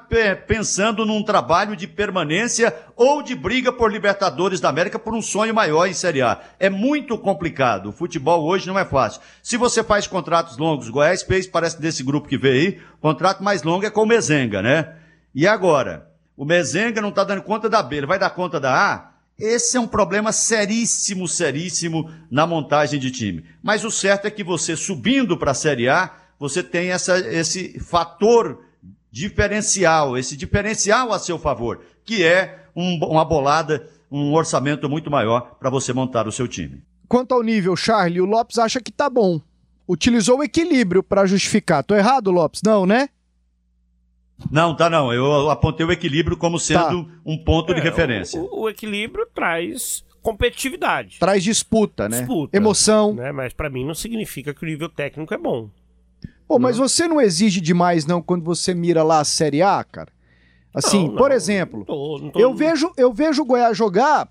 [0.47, 5.55] pensando num trabalho de permanência ou de briga por Libertadores da América por um sonho
[5.55, 6.39] maior em Série A.
[6.59, 7.89] É muito complicado.
[7.89, 9.21] O futebol hoje não é fácil.
[9.41, 13.63] Se você faz contratos longos, Goiás fez, parece desse grupo que veio aí, contrato mais
[13.63, 14.97] longo é com o Mezenga, né?
[15.33, 16.11] E agora?
[16.37, 19.11] O Mezenga não está dando conta da B, ele vai dar conta da A?
[19.39, 23.43] Esse é um problema seríssimo, seríssimo na montagem de time.
[23.63, 27.79] Mas o certo é que você subindo para a Série A, você tem essa, esse
[27.79, 28.63] fator
[29.15, 35.55] diferencial, esse diferencial a seu favor, que é um, uma bolada, um orçamento muito maior
[35.57, 36.83] para você montar o seu time.
[37.07, 39.39] Quanto ao nível, Charlie, o Lopes acha que tá bom.
[39.87, 41.81] Utilizou o equilíbrio para justificar.
[41.81, 42.61] Tô errado, Lopes?
[42.61, 43.07] Não, né?
[44.51, 45.13] Não, tá não.
[45.13, 47.11] Eu apontei o equilíbrio como sendo tá.
[47.25, 48.41] um ponto é, de referência.
[48.41, 51.19] O, o, equilíbrio traz competitividade.
[51.19, 52.17] Traz disputa, né?
[52.17, 52.57] Disputa.
[52.57, 53.13] Emoção.
[53.13, 53.31] Né?
[53.31, 55.69] Mas para mim não significa que o nível técnico é bom.
[56.47, 60.11] Pô, mas você não exige demais não quando você mira lá a Série A, cara?
[60.73, 62.39] Assim, não, por exemplo, não tô, não tô...
[62.39, 64.29] eu vejo eu vejo o Goiás jogar,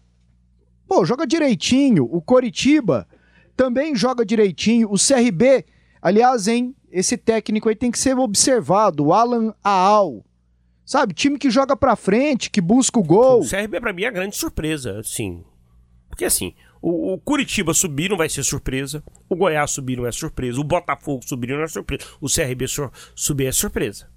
[0.87, 2.09] pô, joga direitinho.
[2.11, 3.09] O Coritiba
[3.57, 4.89] também joga direitinho.
[4.91, 5.65] O CRB,
[6.03, 10.25] aliás, hein, esse técnico aí tem que ser observado, o Alan Aal.
[10.85, 13.41] Sabe, time que joga pra frente, que busca o gol.
[13.41, 15.43] O CRB pra mim é a grande surpresa, sim.
[16.15, 20.13] Porque assim, o, o, Curitiba subir não vai ser surpresa, o Goiás subir não é
[20.13, 24.09] surpresa, o Botafogo subir não é surpresa, o CRB sur subir é surpresa.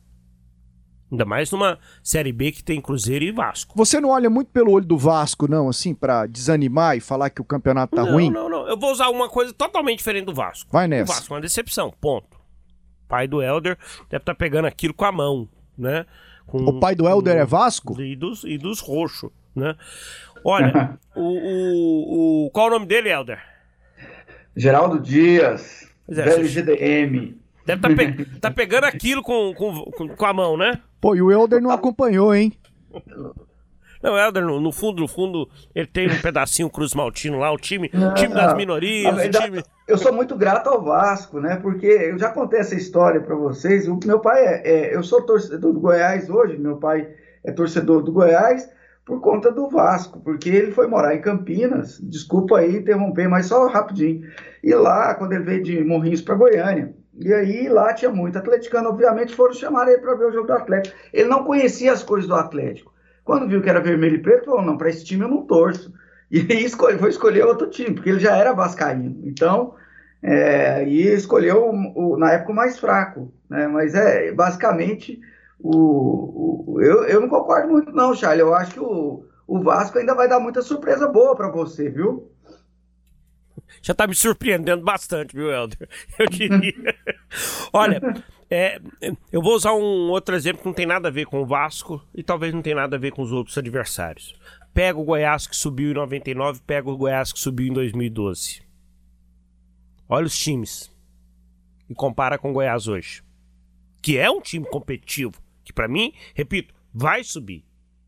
[1.12, 3.74] Ainda mais numa Série B que tem Cruzeiro e Vasco.
[3.78, 7.42] Você não olha muito pelo olho do Vasco, não, assim, para desanimar e falar que
[7.42, 8.30] o campeonato tá não, ruim?
[8.30, 8.68] Não, não, não.
[8.68, 10.70] Eu vou usar uma coisa totalmente diferente do Vasco.
[10.72, 11.12] Vai nessa.
[11.12, 12.38] O Vasco é uma decepção, ponto
[13.08, 13.78] pai do Elder
[14.10, 16.06] deve estar tá pegando aquilo com a mão, né?
[16.46, 18.00] Com, o pai do Elder é Vasco?
[18.02, 19.76] E dos, e dos roxos, né?
[20.44, 23.40] Olha, o, o, o, qual é o nome dele, Elder?
[24.56, 27.38] Geraldo Dias, é, velho GDM.
[27.66, 30.80] Deve estar tá, pe tá pegando aquilo com, com, com a mão, né?
[31.00, 32.54] Pô, e o Elder não acompanhou, hein?
[34.02, 37.52] Não, o Helder, no, no, fundo, no fundo, ele tem um pedacinho Cruz Maltino lá,
[37.52, 39.16] o time, não, time das minorias.
[39.16, 39.64] Verdade, time...
[39.88, 41.58] Eu sou muito grato ao Vasco, né?
[41.58, 43.88] Porque eu já contei essa história para vocês.
[43.88, 47.08] O meu pai é, é, Eu sou torcedor do Goiás hoje, meu pai
[47.44, 48.70] é torcedor do Goiás
[49.08, 51.98] por conta do Vasco, porque ele foi morar em Campinas.
[52.02, 54.30] Desculpa aí interromper, mas só rapidinho.
[54.62, 58.90] E lá, quando ele veio de Morrinhos para Goiânia, e aí lá tinha muito atleticano,
[58.90, 60.94] obviamente foram chamar ele para ver o jogo do Atlético.
[61.14, 62.94] Ele não conhecia as coisas do Atlético.
[63.24, 65.94] Quando viu que era vermelho e preto, falou: não, para esse time eu não torço.
[66.30, 69.22] E aí foi escolher outro time, porque ele já era vascaíno.
[69.24, 69.76] Então,
[70.22, 73.66] é, e escolheu o, na época o mais fraco, né?
[73.70, 75.22] Mas é basicamente
[75.60, 78.42] o, o, eu, eu não concordo muito não, Charlie.
[78.42, 82.32] Eu acho que o, o Vasco ainda vai dar muita surpresa boa para você, viu?
[83.82, 85.90] Já tá me surpreendendo bastante, viu, Helder?
[86.18, 86.96] Eu diria.
[87.74, 88.02] Olha,
[88.50, 88.80] é,
[89.32, 92.02] eu vou usar um outro exemplo que não tem nada a ver com o Vasco
[92.16, 94.34] e talvez não tenha nada a ver com os outros adversários.
[94.74, 98.62] Pega o Goiás que subiu em 99, pega o Goiás que subiu em 2012.
[100.08, 100.90] Olha os times
[101.90, 103.22] e compara com o Goiás hoje,
[104.02, 107.66] que é um time competitivo, que para mim, repito, vai subir.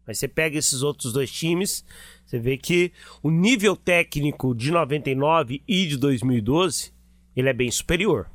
[0.07, 1.84] Mas você pega esses outros dois times,
[2.26, 6.93] você vê que o nível técnico de 99 e de 2012,
[7.36, 8.28] ele é bem superior.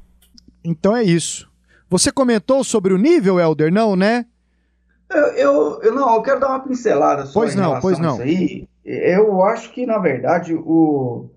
[0.62, 1.50] Então é isso.
[1.88, 4.26] Você comentou sobre o nível, Elder, não, né?
[5.08, 8.20] Eu, eu, eu não, eu quero dar uma pincelada só pois não, pois não.
[8.20, 8.68] aí.
[8.84, 11.30] Eu acho que, na verdade, o,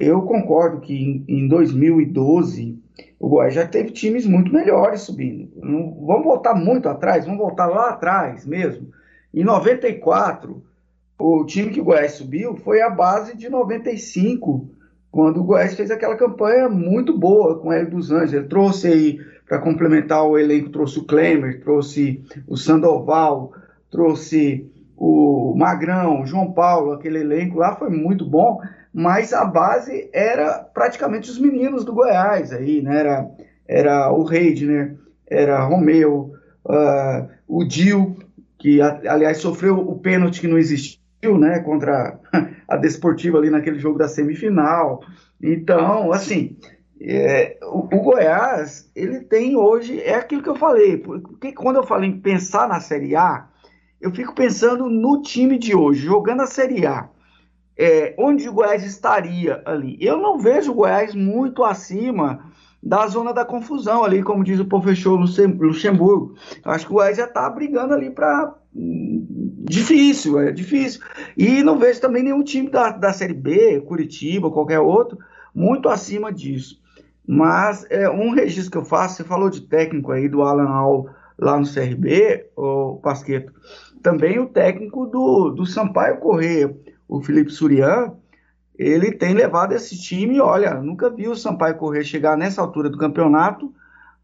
[0.00, 2.78] eu concordo que em, em 2012
[3.18, 5.50] o Goiás já teve times muito melhores subindo.
[5.56, 8.88] Não, vamos voltar muito atrás, vamos voltar lá atrás mesmo.
[9.32, 10.62] Em 94,
[11.18, 14.70] o time que o Goiás subiu foi a base de 95,
[15.10, 18.32] quando o Goiás fez aquela campanha muito boa com o Hélio dos Anjos.
[18.32, 23.52] Ele trouxe aí, para complementar o elenco, trouxe o Klemer, trouxe o Sandoval,
[23.90, 24.66] trouxe
[25.00, 28.60] o Magrão, o João Paulo, aquele elenco lá foi muito bom,
[28.92, 33.00] mas a base era praticamente os meninos do Goiás aí, né?
[33.00, 33.30] Era,
[33.66, 36.34] era o Reidner, era Romeu,
[36.66, 38.18] uh, o Dil,
[38.58, 42.20] que aliás sofreu o pênalti que não existiu né, contra
[42.68, 45.02] a Desportiva ali naquele jogo da semifinal.
[45.42, 46.58] Então, assim,
[47.00, 51.84] é, o, o, Goiás, ele tem hoje, é aquilo que eu falei, porque quando eu
[51.84, 53.48] falei em pensar na Série A,
[54.00, 57.08] eu fico pensando no time de hoje, jogando a Série A.
[57.76, 59.96] É, onde o Goiás estaria ali?
[60.00, 62.50] Eu não vejo o Goiás muito acima
[62.82, 66.34] da zona da confusão ali, como diz o professor Luxemburgo.
[66.64, 71.00] Eu acho que o Goiás já está brigando ali para difícil, é difícil.
[71.36, 75.18] E não vejo também nenhum time da, da Série B, Curitiba, qualquer outro,
[75.54, 76.80] muito acima disso.
[77.26, 81.06] Mas é, um registro que eu faço, você falou de técnico aí do Alan Al
[81.38, 83.52] lá no CRB, o Pasqueto,
[84.02, 86.76] também o técnico do, do Sampaio Correia,
[87.08, 88.14] o Felipe Surian,
[88.78, 92.96] ele tem levado esse time, olha, nunca vi o Sampaio Correia chegar nessa altura do
[92.96, 93.74] campeonato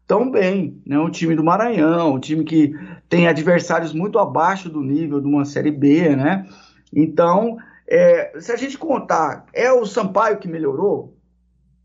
[0.07, 0.97] tão bem, né?
[0.97, 2.73] Um time do Maranhão, um time que
[3.09, 6.47] tem adversários muito abaixo do nível de uma Série B, né?
[6.95, 11.13] Então, é, se a gente contar, é o Sampaio que melhorou?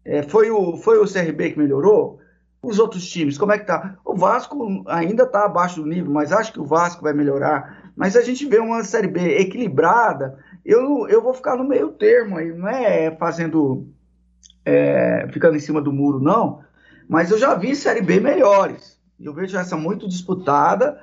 [0.04, 2.20] É, foi, o, foi o CRB que melhorou?
[2.62, 3.96] Os outros times, como é que tá?
[4.04, 7.81] O Vasco ainda está abaixo do nível, mas acho que o Vasco vai melhorar.
[7.96, 12.38] Mas a gente vê uma Série B equilibrada, eu, eu vou ficar no meio termo
[12.38, 13.86] aí, não é fazendo,
[14.64, 16.60] é, ficando em cima do muro, não,
[17.08, 18.98] mas eu já vi Série B melhores.
[19.20, 20.98] Eu vejo essa muito disputada.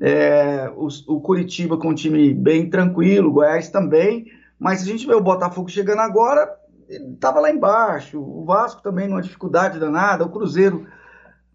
[0.00, 4.26] É, o, o, Curitiba com um time bem tranquilo, o Goiás também.
[4.58, 6.54] Mas a gente vê o Botafogo chegando agora,
[6.88, 8.20] estava lá embaixo.
[8.20, 10.24] O Vasco também numa dificuldade danada.
[10.24, 10.86] O Cruzeiro,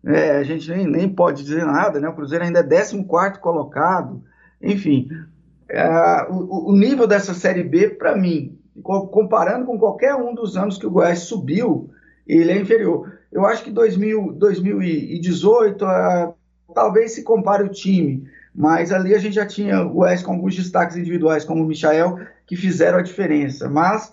[0.05, 2.09] é, a gente nem, nem pode dizer nada, né?
[2.09, 3.03] O Cruzeiro ainda é 14
[3.39, 4.23] colocado.
[4.61, 5.09] Enfim,
[5.69, 10.77] é, o, o nível dessa Série B, para mim, comparando com qualquer um dos anos
[10.77, 11.89] que o Goiás subiu,
[12.27, 13.19] ele é inferior.
[13.31, 16.33] Eu acho que 2000, 2018 uh,
[16.73, 20.55] talvez se compare o time, mas ali a gente já tinha o West com alguns
[20.55, 23.69] destaques individuais, como o Michael, que fizeram a diferença.
[23.69, 24.11] Mas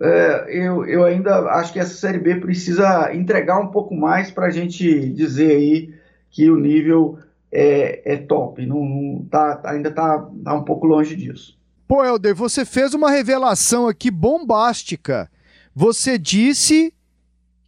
[0.00, 4.46] uh, eu, eu ainda acho que essa Série B precisa entregar um pouco mais para
[4.46, 5.94] a gente dizer aí
[6.30, 7.18] que o nível
[7.54, 8.66] é, é top.
[8.66, 11.56] Não, não tá, ainda está tá um pouco longe disso.
[11.86, 15.30] Pô, Helder, você fez uma revelação aqui bombástica.
[15.74, 16.92] Você disse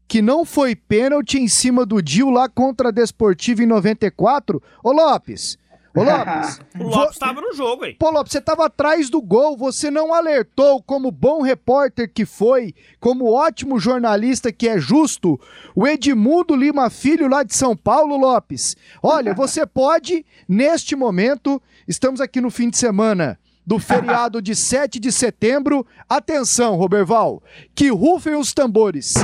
[0.08, 4.62] que não foi pênalti em cima do Dil lá contra a Desportiva em 94.
[4.82, 5.56] Ô Lopes,
[5.96, 6.60] Ô Lopes.
[6.78, 7.96] o Lopes estava no jogo, hein?
[7.98, 12.74] Pô, Lopes, você estava atrás do gol, você não alertou como bom repórter que foi,
[13.00, 15.40] como ótimo jornalista que é justo,
[15.74, 18.76] o Edmundo Lima Filho lá de São Paulo, Lopes.
[19.02, 25.00] Olha, você pode, neste momento, estamos aqui no fim de semana do feriado de 7
[25.00, 25.86] de setembro.
[26.08, 27.42] Atenção, Roberval,
[27.74, 29.14] que rufem os tambores.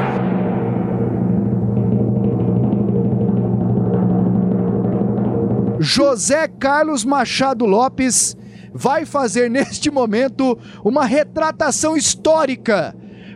[5.82, 8.36] José Carlos Machado Lopes
[8.72, 12.94] vai fazer neste momento uma retratação histórica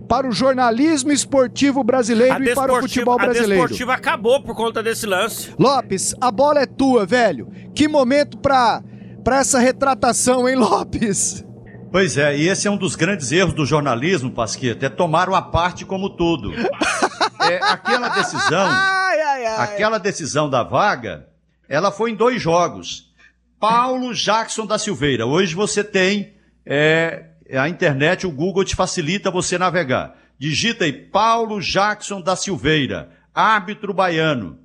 [0.09, 3.65] para o jornalismo esportivo brasileiro e para o futebol brasileiro.
[3.65, 5.53] A desportiva acabou por conta desse lance.
[5.59, 7.49] Lopes, a bola é tua, velho.
[7.75, 8.83] Que momento para
[9.25, 11.45] para essa retratação, hein, Lopes?
[11.91, 15.43] Pois é, e esse é um dos grandes erros do jornalismo, Pasqueta, é tomar uma
[15.43, 16.53] parte como tudo.
[17.43, 19.65] é, aquela decisão, Ai, ai, ai.
[19.65, 21.27] aquela decisão da vaga,
[21.69, 23.13] ela foi em dois jogos.
[23.59, 25.27] Paulo Jackson da Silveira.
[25.27, 30.17] Hoje você tem é, a internet, o Google te facilita você navegar.
[30.39, 34.59] Digita aí Paulo Jackson da Silveira, árbitro baiano.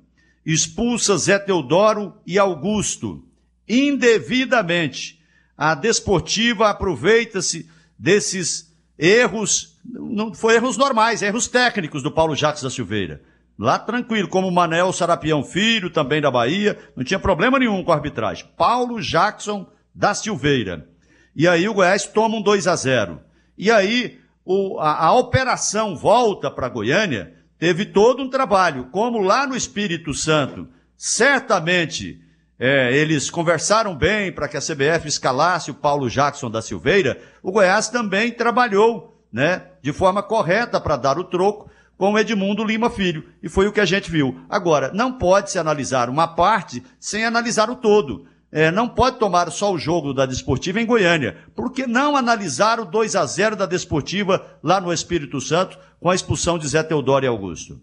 [0.44, 3.24] Expulsa Zé Teodoro e Augusto
[3.68, 5.20] indevidamente.
[5.56, 12.70] A desportiva aproveita-se desses erros, não foi erros normais, erros técnicos do Paulo Jackson da
[12.70, 13.22] Silveira.
[13.62, 17.92] Lá tranquilo, como o Manel Sarapião Filho, também da Bahia, não tinha problema nenhum com
[17.92, 18.44] a arbitragem.
[18.56, 20.88] Paulo Jackson da Silveira.
[21.36, 23.20] E aí o Goiás toma um 2 a 0.
[23.56, 29.46] E aí o, a, a operação volta para Goiânia, teve todo um trabalho, como lá
[29.46, 32.20] no Espírito Santo, certamente
[32.58, 37.52] é, eles conversaram bem para que a CBF escalasse o Paulo Jackson da Silveira, o
[37.52, 42.90] Goiás também trabalhou né, de forma correta para dar o troco com o Edmundo Lima
[42.90, 43.24] Filho.
[43.42, 44.40] E foi o que a gente viu.
[44.48, 48.26] Agora, não pode se analisar uma parte sem analisar o todo.
[48.50, 51.38] É, não pode tomar só o jogo da Desportiva em Goiânia.
[51.56, 56.10] Por que não analisar o 2 a 0 da Desportiva lá no Espírito Santo com
[56.10, 57.80] a expulsão de Zé Teodoro e Augusto?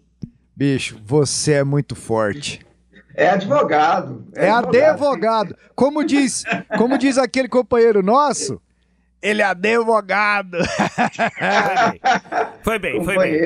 [0.54, 2.64] Bicho, você é muito forte.
[3.16, 4.24] É advogado.
[4.34, 5.56] É, advogado.
[5.74, 6.44] Como diz,
[6.78, 8.60] como diz aquele companheiro nosso,
[9.22, 10.58] ele é advogado.
[12.62, 13.38] Foi bem, foi bem.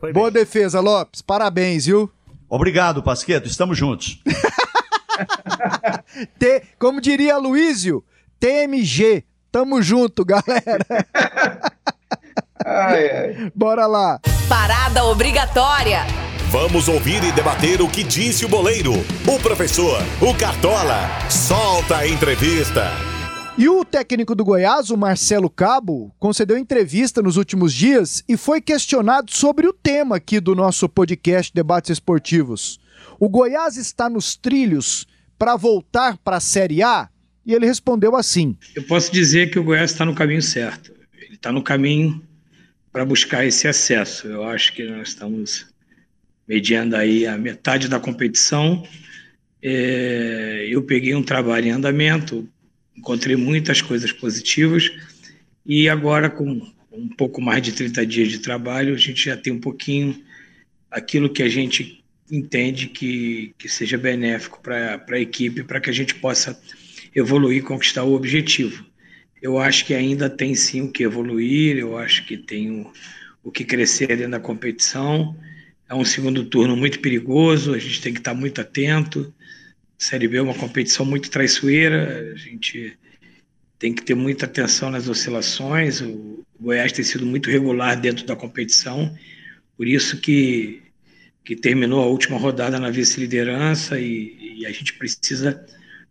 [0.00, 0.14] Foi bem.
[0.14, 1.22] Boa defesa, Lopes.
[1.22, 2.10] Parabéns, viu?
[2.48, 3.46] Obrigado, Pasqueto.
[3.46, 4.20] Estamos juntos.
[6.38, 8.04] T, como diria Luísio,
[8.38, 9.24] TMG.
[9.50, 10.86] Tamo junto, galera.
[12.64, 13.52] Ai, ai.
[13.54, 14.18] Bora lá.
[14.48, 16.00] Parada obrigatória.
[16.50, 18.92] Vamos ouvir e debater o que disse o boleiro,
[19.26, 21.08] o professor, o Cartola.
[21.30, 22.90] Solta a entrevista.
[23.58, 28.62] E o técnico do Goiás, o Marcelo Cabo, concedeu entrevista nos últimos dias e foi
[28.62, 32.80] questionado sobre o tema aqui do nosso podcast Debates Esportivos.
[33.20, 35.06] O Goiás está nos trilhos
[35.38, 37.10] para voltar para a Série A?
[37.44, 40.92] E ele respondeu assim: Eu posso dizer que o Goiás está no caminho certo.
[41.20, 42.22] Ele está no caminho
[42.90, 44.28] para buscar esse acesso.
[44.28, 45.66] Eu acho que nós estamos
[46.48, 48.82] mediando aí a metade da competição.
[49.62, 52.48] É, eu peguei um trabalho em andamento,
[53.02, 54.92] encontrei muitas coisas positivas
[55.66, 59.52] e agora com um pouco mais de 30 dias de trabalho, a gente já tem
[59.52, 60.22] um pouquinho
[60.88, 65.92] aquilo que a gente entende que, que seja benéfico para a equipe, para que a
[65.92, 66.58] gente possa
[67.12, 68.84] evoluir conquistar o objetivo.
[69.42, 72.92] Eu acho que ainda tem sim o que evoluir, eu acho que tem o,
[73.42, 75.36] o que crescer dentro da competição.
[75.88, 79.34] É um segundo turno muito perigoso, a gente tem que estar muito atento.
[80.02, 82.98] Série B é uma competição muito traiçoeira, a gente
[83.78, 86.00] tem que ter muita atenção nas oscilações.
[86.00, 89.16] O Goiás tem sido muito regular dentro da competição,
[89.76, 90.82] por isso que,
[91.44, 95.64] que terminou a última rodada na vice-liderança e, e a gente precisa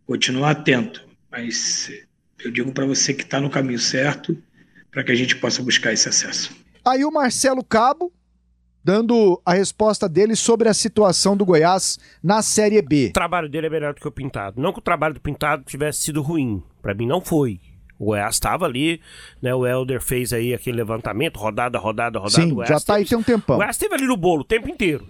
[0.07, 1.05] continuar atento.
[1.29, 1.91] Mas
[2.39, 4.41] eu digo para você que está no caminho certo
[4.89, 6.55] para que a gente possa buscar esse acesso.
[6.85, 8.09] Aí o Marcelo Cabo,
[8.83, 13.07] dando a resposta dele sobre a situação do Goiás na Série B.
[13.09, 14.59] O trabalho dele é melhor do que o Pintado.
[14.61, 16.63] Não que o trabalho do Pintado tivesse sido ruim.
[16.81, 17.59] Para mim não foi.
[17.99, 18.99] O Goiás estava ali,
[19.41, 19.53] né?
[19.53, 22.41] O Helder fez aí aquele levantamento, rodada, rodada, rodada.
[22.41, 23.55] Sim, já tá aí tem um tempão.
[23.57, 25.07] O Goiás esteve ali no bolo o tempo inteiro.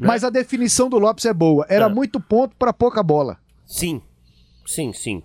[0.00, 1.66] Mas a definição do Lopes é boa.
[1.68, 1.88] Era É.
[1.88, 3.38] muito ponto para pouca bola.
[3.66, 4.00] Sim,
[4.64, 5.22] sim, sim.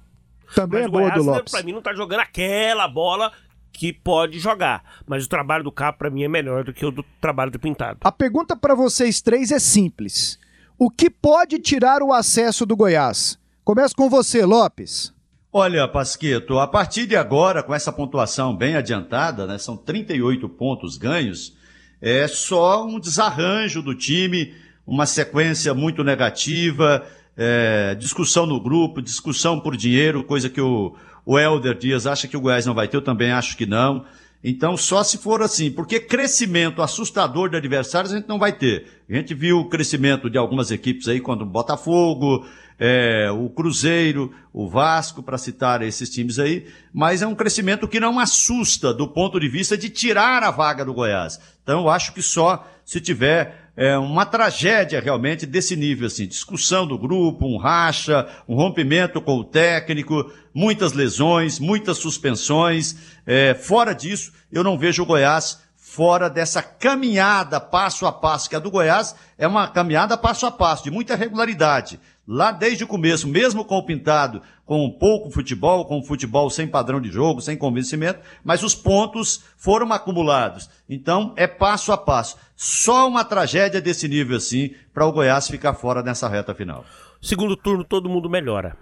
[0.56, 1.52] Também Mas é o boa Goiás, do né, Lopes.
[1.52, 3.32] pra mim, não tá jogando aquela bola
[3.74, 4.84] que pode jogar.
[5.06, 7.60] Mas o trabalho do Capo, pra mim, é melhor do que o do trabalho do
[7.60, 8.00] Pintado.
[8.02, 10.40] A pergunta para vocês três é simples.
[10.78, 13.38] O que pode tirar o acesso do Goiás?
[13.64, 15.14] Começa com você, Lopes.
[15.52, 20.98] Olha, Pasqueto, a partir de agora, com essa pontuação bem adiantada, né, são 38 pontos
[20.98, 21.56] ganhos,
[22.02, 24.54] é só um desarranjo do time,
[24.86, 27.06] uma sequência muito negativa,
[27.38, 30.96] é, discussão no grupo, discussão por dinheiro, coisa que o,
[31.26, 34.06] o Helder Dias acha que o Goiás não vai ter, eu também acho que não.
[34.44, 39.04] Então, só se for assim, porque crescimento assustador de adversários a gente não vai ter.
[39.10, 42.46] A gente viu o crescimento de algumas equipes aí, quando o Botafogo,
[42.78, 48.02] é, o Cruzeiro, o Vasco, para citar esses times aí, mas é um crescimento que
[48.02, 51.40] não assusta do ponto de vista de tirar a vaga do Goiás.
[51.64, 56.86] Então, eu acho que só se tiver é, uma tragédia realmente desse nível, assim, discussão
[56.86, 62.96] do grupo, um racha, um rompimento com o técnico, muitas lesões, muitas suspensões.
[63.26, 68.56] É, fora disso, eu não vejo o Goiás fora dessa caminhada passo a passo, que
[68.56, 72.00] a do Goiás é uma caminhada passo a passo, de muita regularidade.
[72.28, 77.02] Lá desde o começo, mesmo com o Pintado, com pouco futebol, com futebol sem padrão
[77.02, 80.70] de jogo, sem convencimento, mas os pontos foram acumulados.
[80.90, 82.38] Então, é passo a passo.
[82.56, 86.86] Só uma tragédia desse nível assim para o Goiás ficar fora nessa reta final.
[87.22, 88.78] Segundo turno, todo mundo melhora.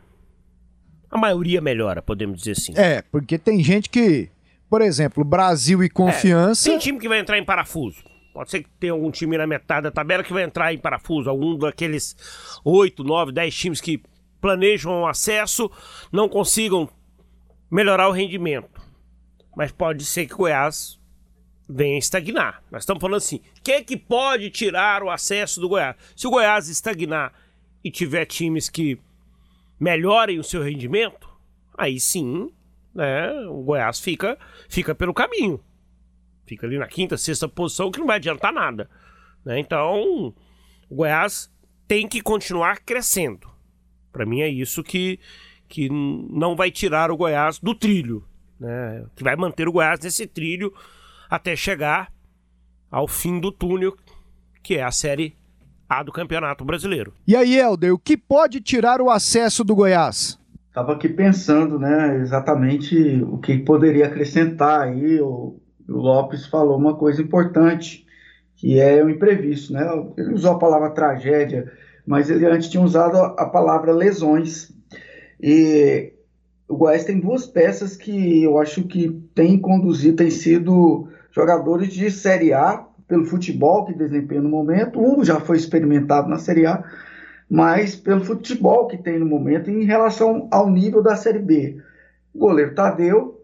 [1.10, 2.74] A maioria melhora, podemos dizer assim.
[2.76, 4.30] É, porque tem gente que,
[4.70, 6.70] por exemplo, Brasil e Confiança.
[6.70, 8.11] É, tem time que vai entrar em parafuso.
[8.34, 11.30] Pode ser que tenha algum time na metade da tabela que vai entrar em parafuso.
[11.30, 12.16] Algum daqueles
[12.64, 14.02] 8, 9, 10 times que
[14.40, 15.70] planejam o acesso
[16.12, 16.90] não consigam
[17.70, 18.82] melhorar o rendimento.
[19.56, 21.00] Mas pode ser que o Goiás
[21.70, 22.64] venha estagnar.
[22.72, 25.96] Nós estamos falando assim: o que, é que pode tirar o acesso do Goiás?
[26.16, 27.34] Se o Goiás estagnar
[27.84, 29.00] e tiver times que
[29.80, 31.30] melhorem o seu rendimento,
[31.78, 32.52] aí sim
[32.94, 34.38] né, o Goiás fica,
[34.70, 35.60] fica pelo caminho.
[36.52, 38.90] Fica ali na quinta, sexta posição, que não vai adiantar nada.
[39.46, 39.58] Né?
[39.58, 40.34] Então,
[40.90, 41.50] o Goiás
[41.88, 43.48] tem que continuar crescendo.
[44.12, 45.18] Para mim é isso que,
[45.70, 48.26] que não vai tirar o Goiás do trilho.
[48.60, 49.06] Né?
[49.16, 50.74] Que vai manter o Goiás nesse trilho
[51.30, 52.12] até chegar
[52.92, 53.96] ao fim do túnel,
[54.62, 55.38] que é a Série
[55.88, 57.14] A do Campeonato Brasileiro.
[57.26, 60.38] E aí, Helder, o que pode tirar o acesso do Goiás?
[60.68, 65.61] Estava aqui pensando, né, exatamente o que poderia acrescentar aí, o,
[65.92, 68.06] o Lopes falou uma coisa importante,
[68.56, 69.86] que é o imprevisto, né?
[70.18, 71.72] Ele usou a palavra tragédia,
[72.06, 74.72] mas ele antes tinha usado a palavra lesões.
[75.42, 76.14] E
[76.68, 82.10] o Goiás tem duas peças que eu acho que tem conduzido, tem sido jogadores de
[82.10, 85.00] Série A, pelo futebol que desempenha no momento.
[85.02, 86.84] Um já foi experimentado na Série A,
[87.50, 91.82] mas pelo futebol que tem no momento em relação ao nível da Série B.
[92.34, 93.41] O goleiro Tadeu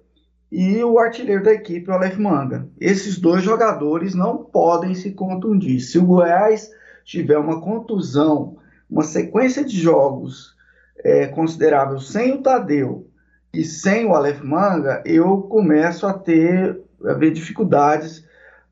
[0.52, 2.68] e o artilheiro da equipe, o Aleph Manga.
[2.80, 5.82] Esses dois jogadores não podem se contundir.
[5.82, 6.70] Se o Goiás
[7.04, 8.58] tiver uma contusão,
[8.90, 10.56] uma sequência de jogos
[11.04, 13.08] é, considerável sem o Tadeu
[13.54, 18.26] e sem o Aleph Manga, eu começo a ter a ver dificuldades,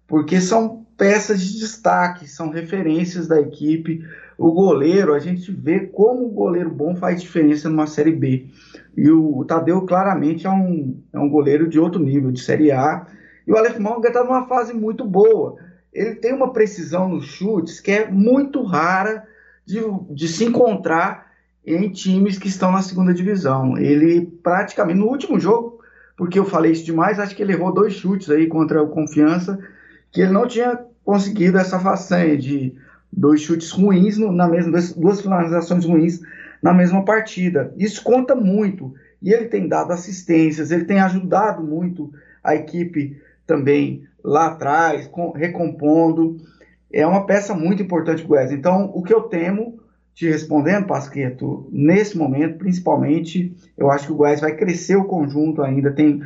[0.08, 4.02] porque são peças de destaque, são referências da equipe.
[4.38, 8.48] O goleiro, a gente vê como o goleiro bom faz diferença numa Série B.
[8.96, 13.06] E o, Tadeu claramente é um, é um goleiro de outro nível, de Série A.
[13.48, 15.58] E o Aleph Manga está numa fase muito boa.
[15.94, 19.26] Ele tem uma precisão nos chutes que é muito rara
[19.66, 19.80] de,
[20.10, 21.32] de se encontrar
[21.66, 23.78] em times que estão na segunda divisão.
[23.78, 25.80] Ele praticamente, no último jogo,
[26.18, 29.58] porque eu falei isso demais, acho que ele errou dois chutes aí contra o Confiança,
[30.12, 32.76] que ele não tinha conseguido essa façanha de
[33.16, 36.20] dois chutes ruins no, na mesma duas finalizações ruins
[36.61, 37.74] na mesma partida.
[37.78, 38.93] Isso conta muito.
[39.22, 42.11] E ele tem dado assistências, ele tem ajudado muito
[42.43, 46.38] a equipe também lá atrás, com, recompondo.
[46.91, 48.51] É uma peça muito importante para o Goiás.
[48.51, 49.80] Então, o que eu temo,
[50.13, 55.61] te respondendo, Pasqueto, nesse momento, principalmente, eu acho que o Goiás vai crescer o conjunto
[55.61, 56.22] ainda, tem,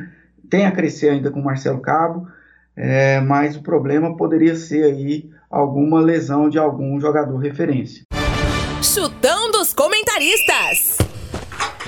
[0.48, 2.28] tem a crescer ainda com o Marcelo Cabo,
[2.76, 8.04] é, mas o problema poderia ser aí alguma lesão de algum jogador referência.
[8.80, 10.98] Chutão dos comentaristas.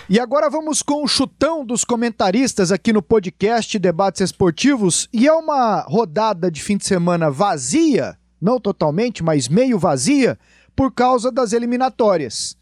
[0.09, 5.09] E agora vamos com o chutão dos comentaristas aqui no podcast Debates Esportivos.
[5.13, 10.37] E é uma rodada de fim de semana vazia, não totalmente, mas meio vazia,
[10.75, 12.57] por causa das eliminatórias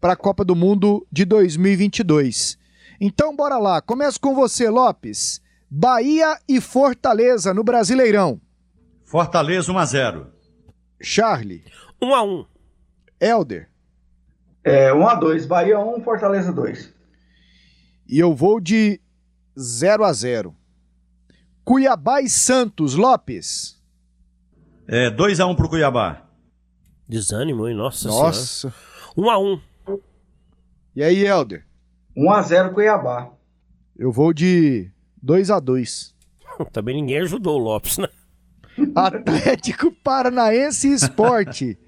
[0.00, 2.58] para a Copa do Mundo de 2022.
[3.00, 5.40] Então bora lá, começo com você, Lopes.
[5.70, 8.40] Bahia e Fortaleza no Brasileirão.
[9.04, 10.35] Fortaleza 1 a 0.
[11.00, 11.64] Charlie.
[12.00, 12.46] 1 a 1.
[13.20, 13.68] Elder.
[14.64, 16.92] É, 1 a 2 Bahia 1, Fortaleza 2.
[18.08, 19.00] E eu vou de
[19.58, 20.54] 0 a 0
[21.64, 23.80] Cuiabá e Santos, Lopes.
[24.86, 26.22] É, 2 a 1 pro Cuiabá.
[27.08, 27.74] Desânimo, hein?
[27.76, 28.74] Nossa, Nossa.
[29.16, 29.60] 1 a 1
[30.94, 31.66] E aí, Helder?
[32.16, 33.32] 1 a 0 Cuiabá.
[33.96, 34.90] Eu vou de
[35.22, 36.14] 2 a 2
[36.72, 38.08] Também ninguém ajudou o Lopes, né?
[38.94, 41.78] Atlético Paranaense Esporte.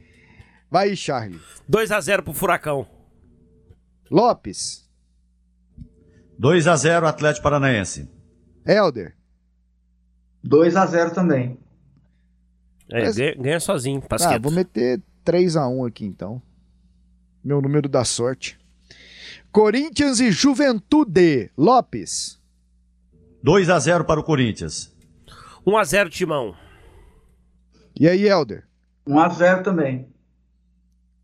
[0.70, 1.40] Vai, Charlie.
[1.68, 2.86] 2 a 0 pro Furacão.
[4.10, 4.88] Lopes.
[6.38, 8.08] 2 a 0 Atlético Paranaense.
[8.66, 9.16] Helder.
[10.42, 11.58] 2 a 0 também.
[12.90, 13.16] É, Mas...
[13.16, 14.34] ganha, sozinho, Pasqueto.
[14.34, 16.40] Ah, vou meter 3 a 1 aqui então.
[17.44, 18.58] Meu número da sorte.
[19.50, 21.50] Corinthians e Juventude.
[21.56, 22.38] Lopes.
[23.42, 24.94] 2 a 0 para o Corinthians.
[25.66, 26.54] 1 a 0 Timão.
[27.98, 28.64] E aí, Helder?
[29.04, 30.08] 1 a 0 também.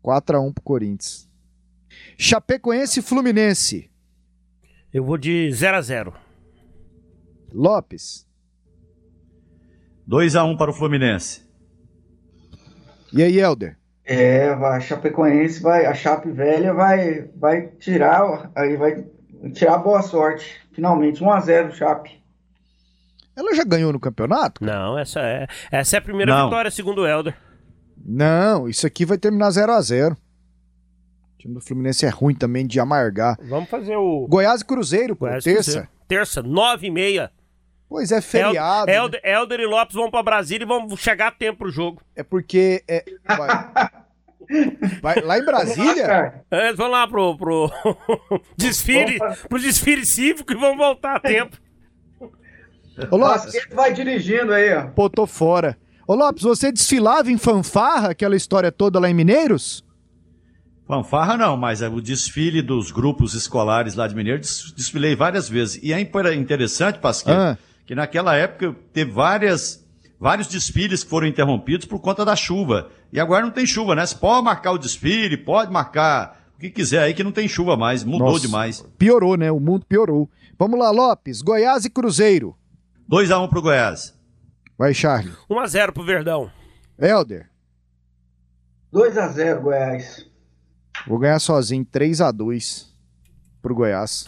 [0.03, 1.29] 4x1 pro Corinthians.
[2.17, 3.89] Chapecoense e Fluminense.
[4.93, 6.13] Eu vou de 0x0.
[7.53, 8.27] Lopes.
[10.05, 11.49] 2x1 para o Fluminense.
[13.13, 13.77] E aí, Helder?
[14.03, 19.05] É, a Chapecoense vai, a Chape velha vai, vai tirar, aí vai
[19.53, 20.59] tirar boa sorte.
[20.73, 22.21] Finalmente, 1x0 Chape.
[23.35, 24.63] Ela já ganhou no campeonato?
[24.63, 26.45] Não, essa é, essa é a primeira Não.
[26.45, 27.35] vitória, segundo o Helder.
[28.05, 32.65] Não, isso aqui vai terminar 0 a 0 O time do Fluminense é ruim também
[32.65, 33.37] de amargar.
[33.49, 34.27] Vamos fazer o.
[34.27, 35.63] Goiás e Cruzeiro, pô, Goiás terça.
[35.71, 35.87] Cruzeiro.
[36.07, 37.31] Terça, nove e meia.
[37.89, 38.87] Pois é, feriado.
[38.87, 38.95] né?
[38.95, 42.01] Helder, Helder e Lopes vão pra Brasília e vão chegar a tempo pro jogo.
[42.15, 42.83] É porque.
[42.87, 43.91] É, vai.
[45.01, 46.43] Vai- lá em Brasília?
[46.51, 47.71] É, Eles vão lá pro, pro
[48.55, 49.17] desfile,
[49.49, 51.57] pro desfile cívico e vão voltar a tempo.
[53.11, 54.87] Ô Lopes, Basquete vai dirigindo aí, ó.
[54.87, 55.77] pô, tô fora.
[56.07, 59.83] Ô Lopes, você desfilava em fanfarra, aquela história toda lá em Mineiros?
[60.87, 65.49] Fanfarra não, mas é o desfile dos grupos escolares lá de Mineiro, des- desfilei várias
[65.49, 65.79] vezes.
[65.81, 67.57] E é interessante, Pasqueiro, Ah.
[67.87, 69.83] que naquela época teve várias,
[70.19, 72.89] vários desfiles que foram interrompidos por conta da chuva.
[73.11, 74.05] E agora não tem chuva, né?
[74.05, 77.75] Você pode marcar o desfile, pode marcar o que quiser aí, que não tem chuva
[77.75, 78.85] mais, mudou Nossa, demais.
[78.97, 79.51] Piorou, né?
[79.51, 80.29] O mundo piorou.
[80.57, 81.41] Vamos lá, Lopes.
[81.41, 82.55] Goiás e Cruzeiro.
[83.09, 84.13] 2x1 pro Goiás.
[84.77, 85.33] Vai, Charlie.
[85.49, 86.51] 1x0 pro Verdão.
[86.99, 87.49] Helder.
[88.93, 90.25] 2x0 Goiás.
[91.07, 92.93] Vou ganhar sozinho, 3 a 2
[93.61, 94.25] pro Goiás.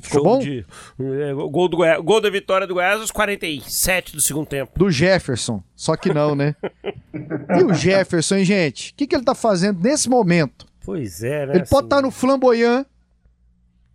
[0.00, 0.38] Ficou bom?
[0.38, 0.66] de.
[1.00, 4.78] é, gol, do Goiás, gol da vitória do Goiás aos 47 do segundo tempo.
[4.78, 5.62] Do Jefferson.
[5.74, 6.54] Só que não, né?
[7.58, 8.92] e o Jefferson, hein, gente?
[8.92, 10.66] O que, que ele tá fazendo nesse momento?
[10.84, 11.56] Pois é, né?
[11.56, 12.84] ele pode estar no flamboyant,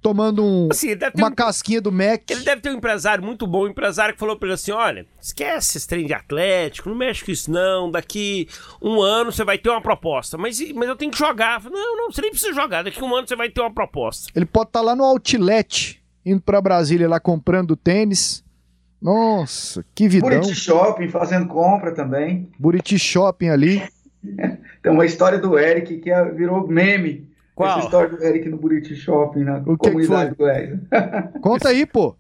[0.02, 2.30] tomando um- Assim, uma um- casquinha do Mac.
[2.30, 5.06] Ele deve ter um empresário muito bom, um empresário que falou pra ele assim: olha,
[5.22, 8.48] esquece esse trem de Atlético, não mexe com isso não, daqui
[8.82, 10.38] um ano você vai ter uma proposta.
[10.38, 11.62] Mas, mas eu tenho que jogar.
[11.62, 14.32] Falei, Não, não, você nem precisa jogar, daqui um ano você vai ter uma proposta.
[14.36, 18.44] Ele pode estar lá no Outlet, indo pra Brasília lá comprando tênis.
[19.02, 20.30] Nossa, que vidão.
[20.30, 22.50] Buriti Shopping fazendo compra também.
[22.60, 23.82] Buriti Shopping ali.
[24.84, 27.29] Tem uma história do Eric que é- virou meme.
[27.60, 27.78] Qual?
[27.78, 30.80] Essa história do Eric no Buriti Shopping, na O que que comunidade do Goiás.
[31.44, 32.16] Conta aí, pô.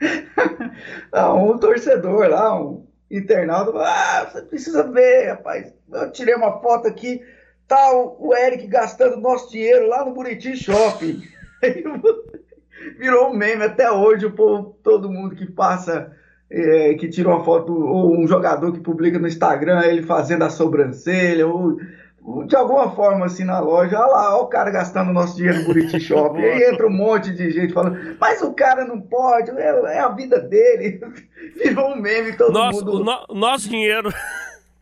[1.12, 5.72] Ah, um torcedor lá, um internauta, ah, você precisa ver, rapaz.
[5.92, 7.20] Eu tirei uma foto aqui,
[7.68, 11.22] tá o, o Eric gastando nosso dinheiro lá no Buriti Shopping.
[12.98, 16.10] Virou um meme até hoje, o povo, todo mundo que passa,
[16.50, 20.50] é, que tira uma foto, ou um jogador que publica no Instagram, ele fazendo a
[20.50, 21.76] sobrancelha, ou
[22.46, 25.64] de alguma forma assim na loja, olha lá, olha o cara gastando nosso dinheiro no
[25.66, 26.40] Buriti Shopping.
[26.40, 30.08] Aí entra um monte de gente falando, mas o cara não pode, é, é a
[30.08, 31.00] vida dele.
[31.62, 33.00] Virou um meme, todo Nosso, mundo.
[33.00, 34.12] o no- nosso dinheiro.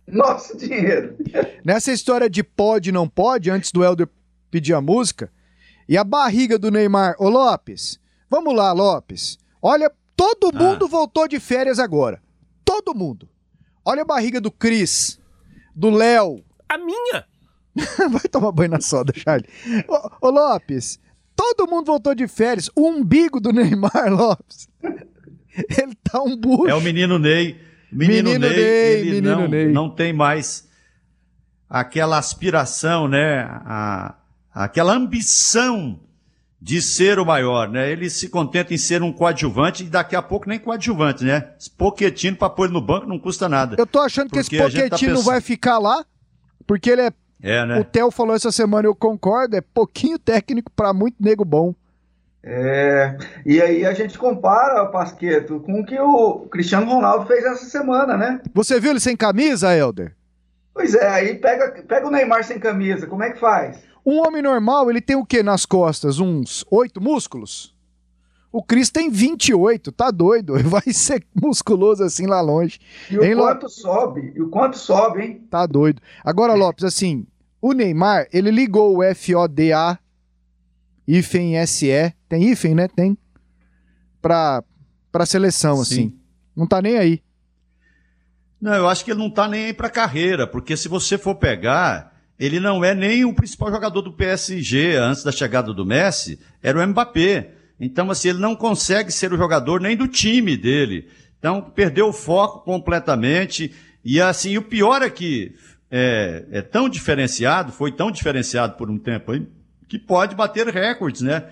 [0.07, 1.17] Nosso dinheiro.
[1.65, 4.09] Nessa história de pode não pode, antes do Helder
[4.51, 5.31] pedir a música,
[5.89, 7.15] e a barriga do Neymar.
[7.19, 9.39] Ô Lopes, vamos lá, Lopes.
[9.63, 12.21] Olha, todo mundo voltou de férias agora.
[12.65, 13.29] Todo mundo.
[13.85, 15.19] Olha a barriga do Cris,
[15.75, 16.45] do Léo.
[16.69, 17.25] A minha.
[18.11, 19.49] Vai tomar banho na soda, Charlie.
[19.89, 20.99] Ô, ô, Lopes,
[21.37, 22.71] todo mundo voltou de férias.
[22.75, 24.69] O umbigo do Neymar, Lopes.
[25.55, 26.69] Ele tá um bucho.
[26.69, 27.61] É o menino Ney.
[27.93, 29.73] Menino, Menino Ney, Ney, ele menino não, Ney.
[29.73, 30.69] não tem mais
[31.69, 33.41] aquela aspiração, né?
[33.65, 34.15] A,
[34.53, 35.99] aquela ambição
[36.63, 37.91] de ser o maior, né?
[37.91, 41.53] Ele se contenta em ser um coadjuvante e daqui a pouco nem coadjuvante, né?
[41.79, 43.77] Poquetino para pôr no banco não custa nada.
[43.79, 46.05] Eu tô achando que esse gente tá pensando- vai ficar lá,
[46.67, 47.13] porque ele é
[47.43, 47.85] É, O né?
[47.85, 51.75] Theo falou essa semana, eu concordo, é pouquinho técnico pra muito nego bom.
[52.43, 57.67] É, e aí a gente compara, Pasqueto, com o que o Cristiano Ronaldo fez essa
[57.67, 58.41] semana, né?
[58.55, 60.17] Você viu ele sem camisa, Helder?
[60.73, 63.79] Pois é, aí pega, pega o Neymar sem camisa, como é que faz?
[64.05, 66.19] Um homem normal, ele tem o quê nas costas?
[66.19, 67.75] Uns oito músculos?
[68.53, 70.55] O Cris tem 28, tá doido.
[70.65, 72.81] Vai ser musculoso assim lá longe.
[73.11, 75.47] E o Hein, quanto sobe, e o quanto sobe, hein?
[75.51, 76.03] Tá doido.
[76.25, 77.27] Agora, Lopes, assim,
[77.61, 79.99] o Neymar, ele ligou o FODA,
[81.07, 82.89] hífen SE, tem hífen, né?
[82.89, 83.17] Tem.
[84.23, 84.63] Pra,
[85.11, 85.83] pra seleção, Sim.
[85.83, 86.21] assim.
[86.57, 87.23] Não tá nem aí.
[88.61, 91.35] Não, eu acho que ele não tá nem aí pra carreira, porque se você for
[91.35, 96.39] pegar, ele não é nem o principal jogador do PSG antes da chegada do Messi,
[96.63, 97.55] era o Mbappé.
[97.79, 101.09] Então, assim, ele não consegue ser o jogador nem do time dele.
[101.39, 103.75] Então, perdeu o foco completamente.
[104.05, 105.55] E, assim, o pior é que
[105.91, 109.47] é, é tão diferenciado, foi tão diferenciado por um tempo aí,
[109.89, 111.45] que pode bater recordes, né?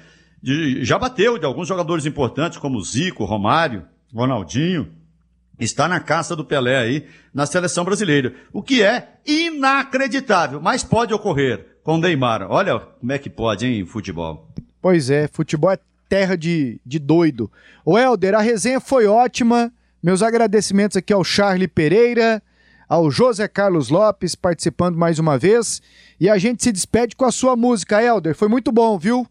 [0.43, 3.85] De- já bateu de alguns jogadores importantes, como Zico, Romário,
[4.15, 4.93] Ronaldinho
[5.59, 8.33] está na caça do Pelé aí na seleção brasileira.
[8.53, 12.47] O que é inacreditável, mas pode ocorrer com o Neymar.
[12.49, 14.49] Olha como é que pode, hein, futebol.
[14.81, 15.79] Pois é, futebol é
[16.09, 17.51] terra de, de doido.
[17.85, 19.73] Ô Helder, a resenha foi ótima.
[20.01, 22.41] Meus agradecimentos aqui ao Charlie Pereira,
[22.89, 25.83] ao José Carlos Lopes participando mais uma vez.
[26.19, 28.35] E a gente se despede com a sua música, Helder.
[28.35, 29.27] Foi muito bom, viu?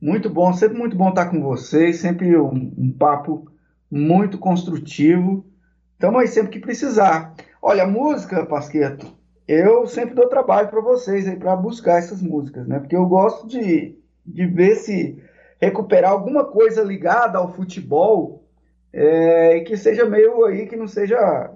[0.00, 3.50] Muito bom, sempre muito bom estar com vocês, sempre um, um papo
[3.90, 5.46] muito construtivo.
[5.92, 7.34] Estamos aí sempre que precisar.
[7.60, 9.06] Olha, música, Pasqueto,
[9.48, 12.78] eu sempre dou trabalho para vocês aí para buscar essas músicas, né?
[12.78, 15.22] Porque eu gosto de, de ver se
[15.60, 18.44] recuperar alguma coisa ligada ao futebol
[18.92, 21.50] é, que seja meio aí, que não seja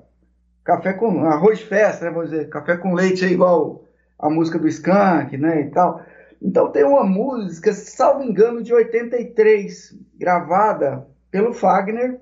[0.70, 2.12] café com arroz festa, né?
[2.12, 3.84] Vamos dizer, café com leite é igual
[4.16, 5.62] a música do Skank, né?
[5.62, 6.00] E tal.
[6.40, 12.20] Então tem uma música, salvo engano, de 83, gravada pelo Fagner,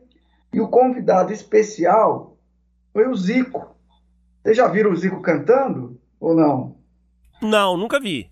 [0.53, 2.39] e o convidado especial
[2.93, 3.77] foi o Zico.
[4.43, 6.79] Vocês já viram o Zico cantando ou não?
[7.43, 8.31] Não, nunca vi.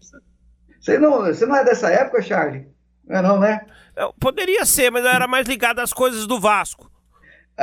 [0.80, 2.66] Você não, você não é dessa época, Charlie?
[3.06, 3.66] Não é não, né?
[3.94, 6.90] Eu, poderia ser, mas eu era mais ligado às coisas do Vasco.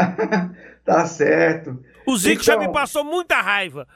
[0.85, 1.83] tá certo.
[2.05, 2.43] O Zico então...
[2.43, 3.87] já me então- passou muita raiva.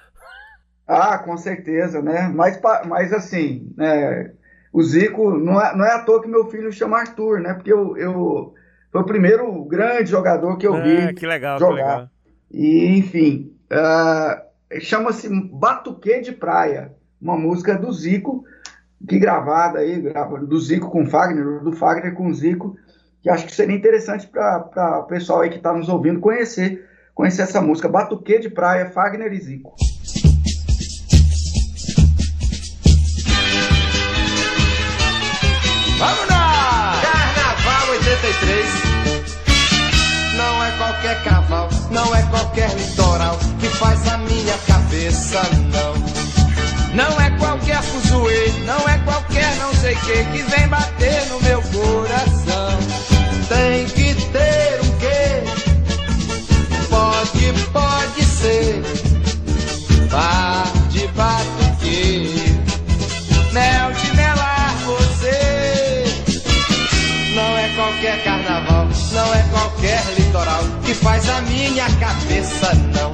[0.87, 2.31] Ah, com certeza, né?
[2.33, 4.31] Mas, mas assim, né,
[4.71, 7.53] o Zico, não é, não é à toa que meu filho chama Arthur, né?
[7.53, 8.53] Porque eu, eu
[8.91, 11.75] foi o primeiro grande jogador que eu é, vi que legal, jogar.
[11.75, 12.09] Que legal.
[12.49, 18.45] E, enfim, uh, chama-se Batuque de Praia, uma música do Zico,
[19.07, 20.01] que gravada aí,
[20.47, 22.75] do Zico com Fagner, do Fagner com Zico,
[23.21, 26.86] que acho que seria interessante para o pessoal aí que está nos ouvindo conhecer,
[27.17, 29.73] conhecer essa música, Batuque de Praia, Fagner e Zico.
[35.97, 37.01] Vamos lá!
[37.01, 38.65] Carnaval 83.
[40.37, 45.41] Não é qualquer cavalo, não é qualquer litoral que faz a minha cabeça,
[45.73, 45.97] não.
[46.93, 51.61] Não é qualquer fuzuê, não é qualquer não sei que que vem bater no meu
[51.63, 52.77] coração.
[53.49, 54.06] Tem que
[57.71, 58.81] Pode, ser.
[60.11, 62.59] Bar de batuque,
[63.53, 64.07] mel de
[67.77, 73.13] qualquer carnaval, não é qualquer litoral que faz a minha cabeça, não.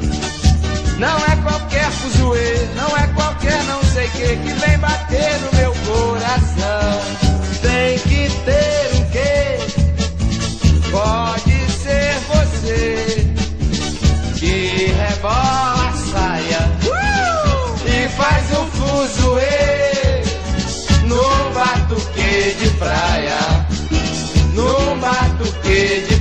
[0.97, 5.73] Não é qualquer fuzuê, não é qualquer não sei que que vem bater no meu
[5.85, 7.22] coração.
[25.73, 26.12] Batuque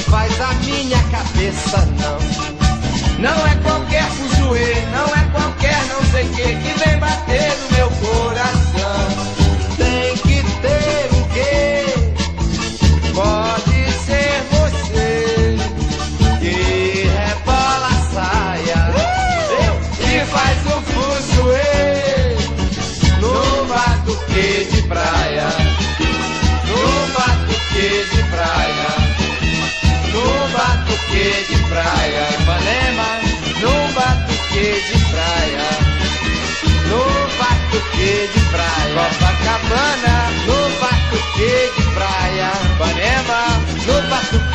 [0.00, 2.18] faz a minha cabeça, não.
[3.18, 6.77] Não é qualquer fuzuê, não é qualquer não sei que que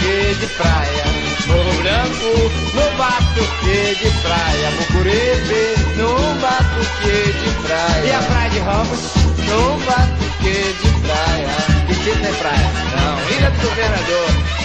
[0.04, 1.06] batuque de praia,
[1.48, 8.60] Morro Branco, no batuque de praia, Mucuripe, no batuque de praia, e a Praia de
[8.60, 9.00] Ramos,
[9.48, 11.48] no batuque de praia,
[11.88, 12.72] que tipo tem praia?
[12.96, 14.63] Não, Ilha do Governador.